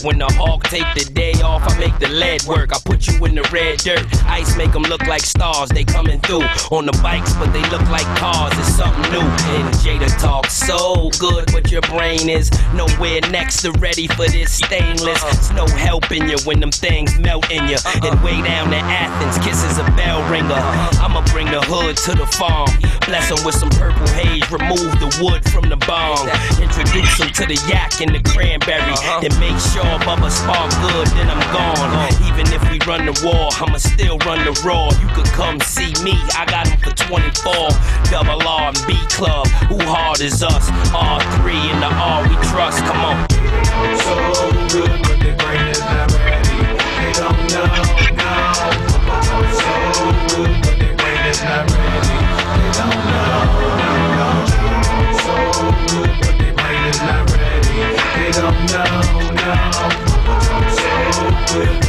[0.06, 1.25] When the hawk take the day
[1.56, 2.74] off, I make the lead work.
[2.74, 4.04] I put you in the red dirt.
[4.26, 6.44] Ice make them look like stars, they coming through.
[6.70, 9.26] On the bikes, but they look like cars, it's something new.
[9.56, 14.52] And Jada talks so good, but your brain is nowhere next to ready for this
[14.58, 15.22] stainless.
[15.32, 17.78] It's no helping you when them things melt in you.
[18.02, 20.60] And way down to Athens, kisses a bell ringer.
[21.00, 22.68] I'ma bring the hood to the farm.
[23.06, 26.28] Bless 'em with some purple haze, remove the wood from the bong.
[26.60, 28.92] Introduce him to the yak and the cranberry.
[28.92, 29.20] Uh-huh.
[29.20, 31.76] Then make sure Bubba spark good, then I'm gone.
[32.26, 34.90] Even if we run the war, I'ma still run the raw.
[35.00, 37.52] You could come see me, I got him for 24.
[38.10, 40.70] Double R and B Club, who hard is us?
[40.92, 43.28] R3 and the R we trust, come on.
[44.06, 44.16] So
[44.72, 46.58] good, but their brain is not ready.
[47.00, 47.66] They don't know,
[48.16, 48.34] no.
[49.56, 49.72] So
[50.36, 52.18] good, but their brain is not ready.
[52.56, 53.40] They don't know,
[53.80, 54.28] no, no.
[55.24, 55.34] So
[55.90, 57.78] good, but their brain is not ready.
[58.16, 60.05] They don't know, no.
[61.16, 61.86] So good,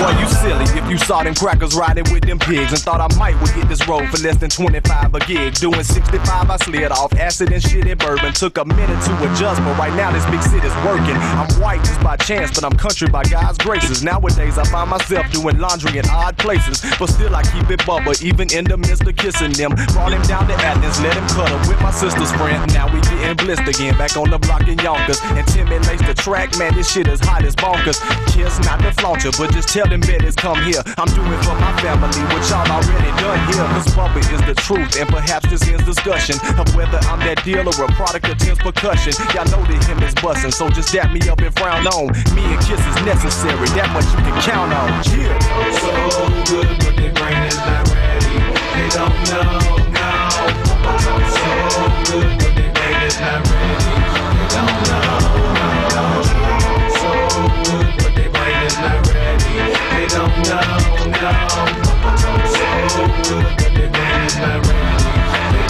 [0.00, 3.08] Boy, you silly if you saw them crackers riding with them pigs and thought I
[3.18, 5.52] might would hit this road for less than 25 a gig.
[5.56, 8.32] Doing 65, I slid off acid and shit in bourbon.
[8.32, 11.20] Took a minute to adjust, but right now this big city's working.
[11.36, 14.02] I'm white just by chance, but I'm country by God's graces.
[14.02, 18.14] Nowadays, I find myself doing laundry in odd places, but still I keep it bubble,
[18.22, 19.76] even in the midst of kissing them.
[19.92, 22.72] Brought him down to Athens, let him cuddle with my sister's friend.
[22.72, 25.20] Now we getting blissed again, back on the block in Yonkers.
[25.36, 28.00] And Timmy lace the track, man, this shit is hot as bonkers.
[28.32, 30.80] Kiss not to flaunt you, but just tell them betters come here.
[30.96, 33.66] I'm doing for my family what y'all already done here.
[33.74, 37.66] Cause Bubba is the truth, and perhaps this ends discussion of whether I'm that deal
[37.66, 39.12] or a product of tense percussion.
[39.34, 42.14] Y'all know that him is bustin', so just dap me up and frown on.
[42.38, 44.88] Me and Kiss is necessary, that much you can count on.
[45.10, 45.34] Yeah.
[45.82, 45.90] So
[46.46, 48.38] good, but their brain is not ready.
[48.78, 50.14] They don't know, no.
[51.34, 51.50] So
[52.06, 53.90] good, but their brain is not ready.
[54.38, 55.18] They don't know,
[55.90, 56.22] no.
[56.94, 57.10] So
[57.66, 59.79] good, but their brain is not ready.
[59.90, 60.80] They don't know,
[61.20, 61.32] no.
[62.46, 62.64] So.
[63.74, 65.09] They don't know,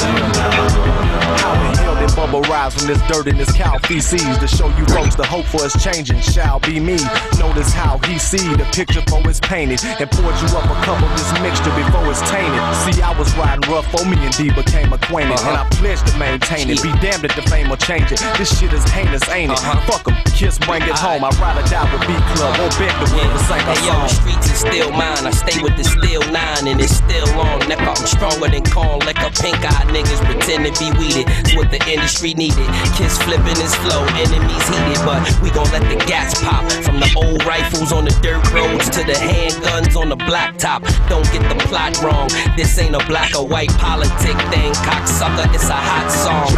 [0.00, 4.68] How the hell did Bubba rise from this dirt and this cow feces to show
[4.78, 6.96] you folks the hope for us changing shall be me?
[7.38, 10.96] Notice how he see the picture for it's painted and poured you up a cup
[11.02, 12.60] of this mixture before it's tainted.
[12.88, 16.16] See, I was riding rough for me and D became acquainted, and I pledged to
[16.18, 16.82] maintain it.
[16.82, 18.20] Be damned if the fame will change it.
[18.38, 19.60] This shit is heinous, ain't it?
[19.84, 21.24] Fuck 'em, kiss, bring it home.
[21.24, 23.94] I'd rather die with B Club or beg the world to sing a Hey yo,
[24.00, 25.26] the streets is still mine.
[25.28, 27.68] I stay with the steel nine and it's still on.
[27.68, 31.26] Neck I'm stronger than corn, like a pink eyed niggas pretend to be weeded.
[31.42, 32.66] It's what the industry needed.
[32.96, 36.64] Kiss flipping his flow, enemies heated, but we gon' let the gas pop.
[36.82, 40.86] From the old rifles on the dirt roads to the handguns on the blacktop.
[41.08, 42.28] Don't get the plot wrong.
[42.56, 45.52] This ain't a black or white politic thing, cocksucker.
[45.54, 46.54] It's a hot song.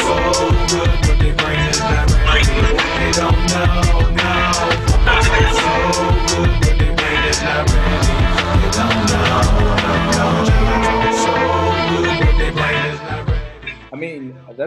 [0.00, 0.99] So good,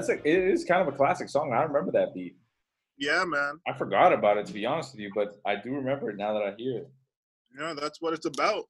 [0.08, 1.54] that's a, it is kind of a classic song.
[1.54, 2.36] I remember that beat.
[2.98, 3.60] Yeah, man.
[3.68, 6.34] I forgot about it to be honest with you, but I do remember it now
[6.34, 6.92] that I hear it.
[7.60, 8.66] Yeah, that's what it's about.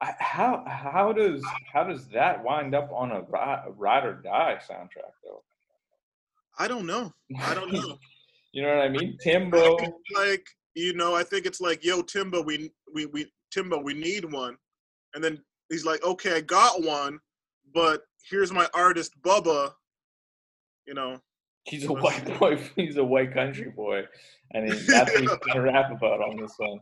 [0.00, 4.58] I, how how does how does that wind up on a ri- ride or die
[4.70, 5.42] soundtrack though?
[6.58, 7.12] I don't know.
[7.40, 7.98] I don't know.
[8.52, 9.16] You know what I mean?
[9.20, 9.76] Timbo.
[10.16, 14.24] like you know, I think it's like, yo, Timbo, we we we Timbo, we need
[14.24, 14.56] one,
[15.14, 17.20] and then he's like, okay, I got one,
[17.74, 19.72] but here's my artist Bubba.
[20.88, 21.18] You know,
[21.64, 22.56] He's a white boy.
[22.74, 24.04] He's a white country boy,
[24.54, 26.80] and he, that's what he's gonna rap about on this one.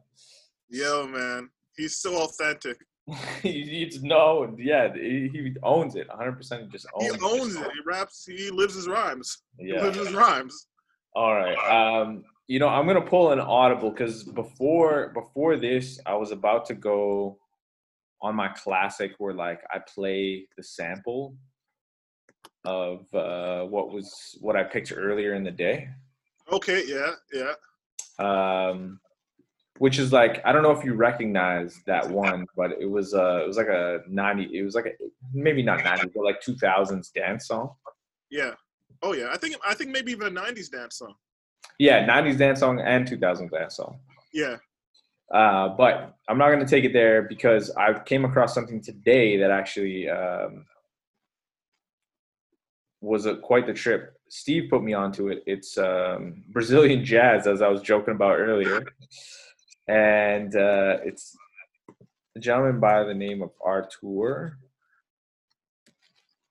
[0.68, 2.76] yo, man, he's so authentic.
[3.42, 6.32] he, he's no, yeah, he, he owns it 100.
[6.36, 7.20] percent He just He owns.
[7.20, 7.72] owns this it.
[7.72, 8.24] He raps.
[8.24, 9.42] He lives his rhymes.
[9.58, 9.82] He Yeah.
[9.82, 10.68] lives his rhymes.
[11.16, 11.56] All right.
[12.00, 16.64] Um, you know, I'm gonna pull an audible because before before this, I was about
[16.66, 17.38] to go
[18.22, 21.36] on my classic where like I play the sample
[22.66, 25.88] of uh, what was what I picked earlier in the day.
[26.52, 27.54] Okay, yeah, yeah.
[28.18, 29.00] Um,
[29.78, 33.40] which is like I don't know if you recognize that one, but it was uh
[33.42, 34.92] it was like a 90 it was like a
[35.32, 37.74] maybe not 90 but like 2000s dance song.
[38.30, 38.52] Yeah.
[39.02, 39.28] Oh yeah.
[39.30, 41.14] I think I think maybe even a '90s dance song.
[41.78, 43.98] Yeah, 90s dance song and 2000s dance song.
[44.32, 44.56] Yeah.
[45.32, 49.36] Uh, but I'm not going to take it there because I came across something today
[49.38, 50.64] that actually um,
[53.00, 54.14] was a, quite the trip.
[54.28, 55.42] Steve put me onto it.
[55.46, 58.82] It's um, Brazilian jazz, as I was joking about earlier,
[59.88, 61.36] and uh, it's
[62.36, 64.58] a gentleman by the name of Arthur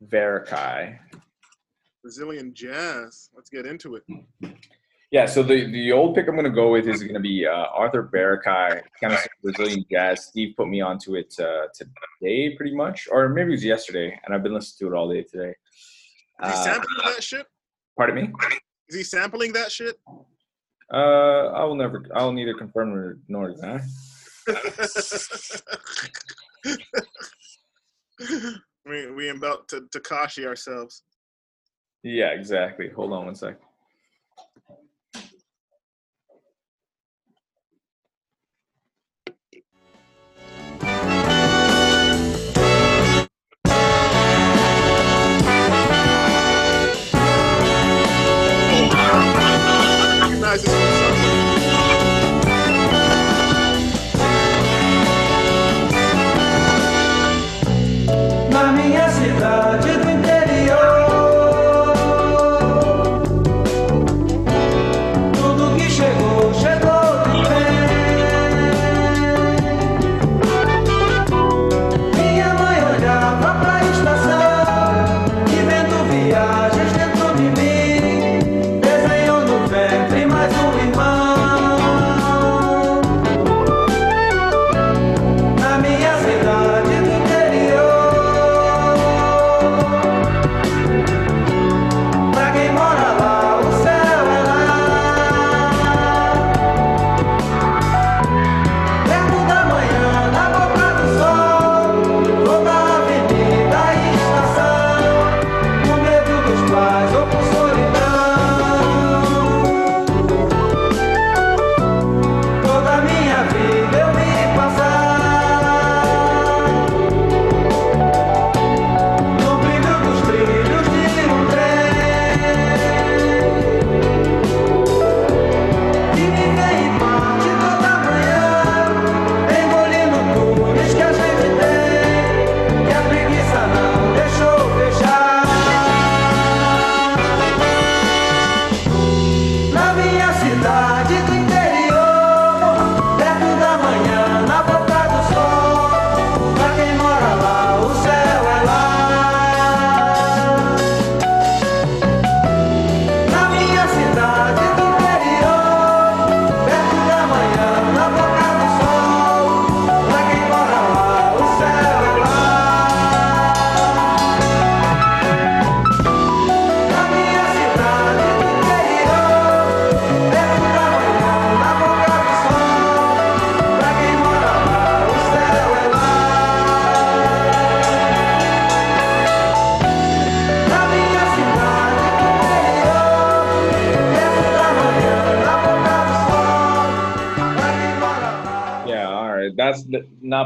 [0.03, 0.97] Verocai.
[2.01, 3.29] Brazilian jazz.
[3.35, 4.03] Let's get into it.
[5.11, 7.45] Yeah, so the, the old pick I'm going to go with is going to be
[7.45, 10.25] uh, Arthur Verocai, kind of Brazilian jazz.
[10.25, 14.35] Steve put me onto it uh, today, pretty much, or maybe it was yesterday, and
[14.35, 15.55] I've been listening to it all day today.
[16.43, 17.45] Is he Uh, sampling that shit?
[17.97, 18.33] pardon me.
[18.89, 19.97] Is he sampling that shit?
[20.93, 22.05] Uh, I will never.
[22.13, 23.79] I will neither confirm nor, nor deny.
[28.88, 31.01] We we about to Tekashi ourselves.
[32.03, 32.88] Yeah, exactly.
[32.89, 33.57] Hold on one sec.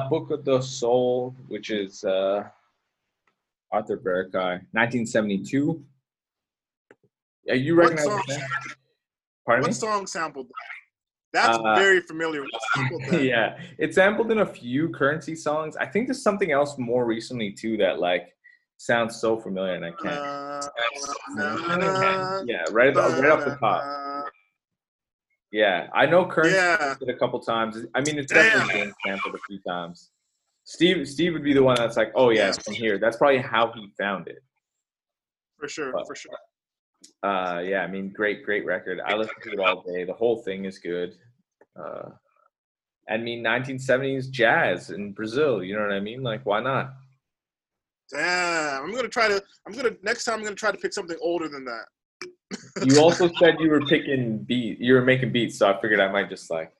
[0.08, 2.44] The of the Soul, which is uh,
[3.72, 5.84] Arthur Verocai, 1972.
[7.46, 8.24] Yeah, you What recognize song?
[8.28, 8.50] that?
[9.46, 9.74] Pardon What me?
[9.74, 10.54] song sampled that?
[11.32, 12.42] That's Uh, very familiar.
[12.42, 15.76] What yeah, it's sampled in a few Curren$y songs.
[15.78, 18.36] I think there's something else more recently too that like
[18.78, 20.70] sounds so familiar, and I can't.
[21.40, 23.84] Uh, yeah, right, right off the top.
[25.52, 26.96] Yeah, I know Curren$y Yeah.
[27.00, 27.78] did a couple times.
[27.96, 30.12] I mean, it's definitely been sampled a few times.
[30.64, 33.40] Steve, Steve would be the one that's like, "Oh yeah, it's from here." That's probably
[33.40, 34.44] how he found it.
[35.58, 36.38] For sure, But- for sure.
[37.24, 39.00] Uh, yeah, I mean, great, great record.
[39.00, 40.04] I listen to it all day.
[40.04, 41.18] The whole thing is good.
[41.76, 42.10] Uh,
[43.10, 45.64] I mean, 1970s jazz in Brazil.
[45.64, 46.22] You know what I mean?
[46.22, 46.94] Like, why not?
[48.12, 49.44] Damn, I'm gonna try to.
[49.66, 50.36] I'm gonna next time.
[50.40, 51.86] I'm gonna try to pick something older than that.
[52.84, 54.80] You also said you were picking beat.
[54.80, 56.72] You were making beats, so I figured I might just like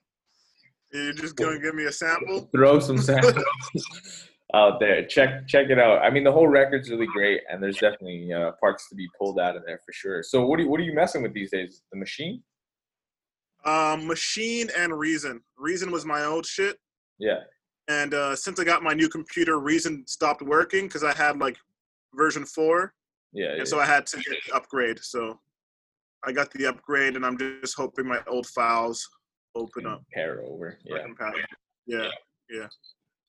[0.92, 2.48] You're just gonna give me a sample.
[2.54, 3.34] throw some samples
[4.54, 5.06] out there.
[5.06, 6.02] Check check it out.
[6.02, 9.38] I mean, the whole record's really great, and there's definitely uh, parts to be pulled
[9.40, 10.22] out of there for sure.
[10.22, 11.82] So, what do you, what are you messing with these days?
[11.92, 12.40] The Maschine?
[13.64, 15.40] Um, Maschine and Reason.
[15.58, 16.78] Reason was my old shit,
[17.18, 17.40] Yeah.
[17.88, 21.58] and uh, since I got my new computer, Reason stopped working because I had like
[22.14, 22.94] version four,
[23.34, 23.48] Yeah.
[23.52, 23.58] yeah.
[23.58, 24.22] and so I had to
[24.54, 24.98] upgrade.
[25.02, 25.38] So
[26.24, 29.08] I got the upgrade, and I'm just hoping my old files
[29.54, 30.02] open up.
[30.12, 30.78] Pair over.
[30.86, 31.04] so I Yeah.
[31.04, 32.12] can pass it.
[32.48, 32.66] Yeah.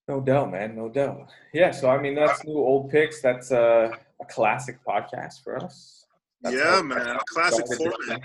[0.08, 0.76] No doubt, man.
[0.76, 1.32] No doubt.
[1.54, 1.72] Yeah.
[1.72, 3.22] So, I mean, that's new old picks.
[3.22, 3.90] That's uh,
[4.22, 6.06] a classic podcast for us.
[6.42, 7.18] That's yeah, man.
[7.28, 8.22] Classic format.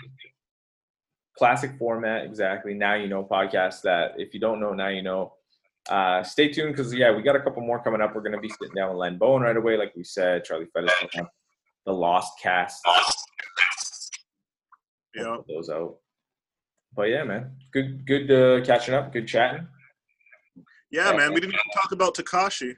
[1.37, 2.73] Classic format, exactly.
[2.73, 5.35] Now you know podcast that if you don't know, now you know.
[5.89, 8.15] Uh, stay tuned because yeah, we got a couple more coming up.
[8.15, 10.45] We're gonna be sitting down with Len Bowen right away, like we said.
[10.45, 11.33] Charlie Fettah's coming up.
[11.85, 12.83] The Lost Cast.
[15.17, 15.37] Yeah.
[15.49, 15.97] those out.
[16.95, 19.67] But yeah, man, good, good uh, catching up, good chatting.
[20.91, 21.33] Yeah, man.
[21.35, 22.75] We didn't even talk about Tekashi.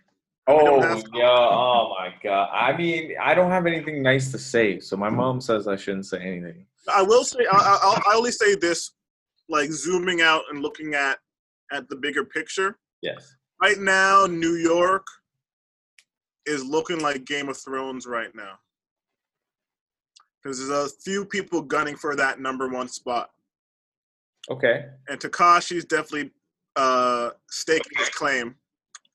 [0.47, 1.05] Oh to.
[1.15, 2.49] yeah, oh my god.
[2.53, 6.07] I mean, I don't have anything nice to say, so my mom says I shouldn't
[6.07, 6.65] say anything.
[6.93, 8.93] I will say, I, I'll, I only say this,
[9.51, 11.19] like zooming out and looking at
[11.71, 12.79] at the bigger picture.
[13.03, 13.35] Yes.
[13.61, 15.07] Right now, New York
[16.47, 18.59] is looking like Game of Thrones right now.
[20.43, 23.31] Because there's a few people gunning for that number one spot.
[24.51, 24.87] Okay.
[25.09, 26.31] And Tekashi's definitely
[26.77, 28.55] uh, staking his claim.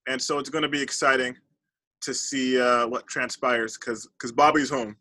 [0.07, 1.35] And so it's going to be exciting
[2.01, 4.97] to see uh, what transpires because because Bobby's home.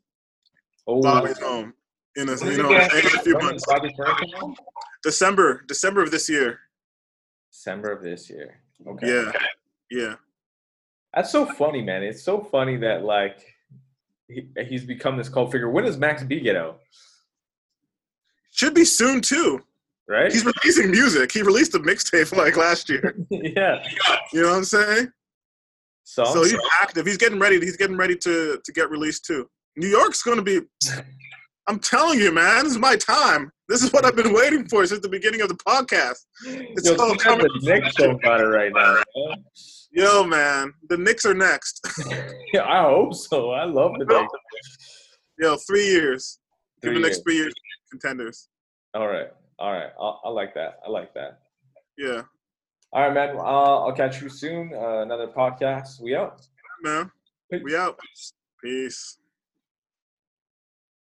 [0.87, 1.75] Oh, Bobby's home
[2.17, 3.65] in a, you know, in a few months.
[3.67, 4.57] Bobby Furman come out?
[5.03, 6.61] December, December of this year.
[7.53, 8.61] December of this year.
[8.87, 9.09] Okay.
[9.09, 9.33] Yeah,
[9.91, 10.15] yeah.
[11.15, 12.03] That's so funny, man.
[12.03, 13.52] It's so funny that like
[14.33, 15.71] he, he's become this cult figure.
[15.71, 16.81] When does Max B get out?
[18.53, 19.61] Should be soon too.
[20.09, 20.31] Right?
[20.33, 21.33] He's releasing music.
[21.33, 23.15] He released a mixtape like last year.
[23.31, 23.83] yeah.
[24.33, 25.09] You know what I'm saying?
[26.05, 27.07] So, So he's active.
[27.07, 27.59] He's getting ready.
[27.61, 29.49] He's getting ready to to get released too.
[29.77, 30.61] New York's going to be.
[31.69, 32.65] I'm telling you, man.
[32.65, 33.53] This is my time.
[33.69, 36.19] This is what I've been waiting for since the beginning of the podcast.
[36.45, 37.47] It's Yo, all coming.
[37.47, 38.95] the Knicks don't got it right now.
[39.17, 39.45] man.
[39.93, 41.81] Yo, man, the Knicks are next.
[42.55, 43.51] Yeah, I hope so.
[43.51, 44.33] I love the Knicks.
[45.41, 46.39] Yo, three years.
[46.83, 47.53] Give the next three years
[47.91, 48.49] contenders.
[48.95, 49.29] All right.
[49.59, 49.91] All right.
[49.99, 50.79] I, I like that.
[50.87, 51.39] I like that.
[51.97, 52.23] Yeah,
[52.93, 53.37] All right, man.
[53.37, 54.73] Uh, I'll catch you soon.
[54.75, 56.01] Uh, another podcast.
[56.01, 56.41] We out.
[56.83, 57.11] man.
[57.51, 57.99] We out.
[58.63, 59.19] Peace.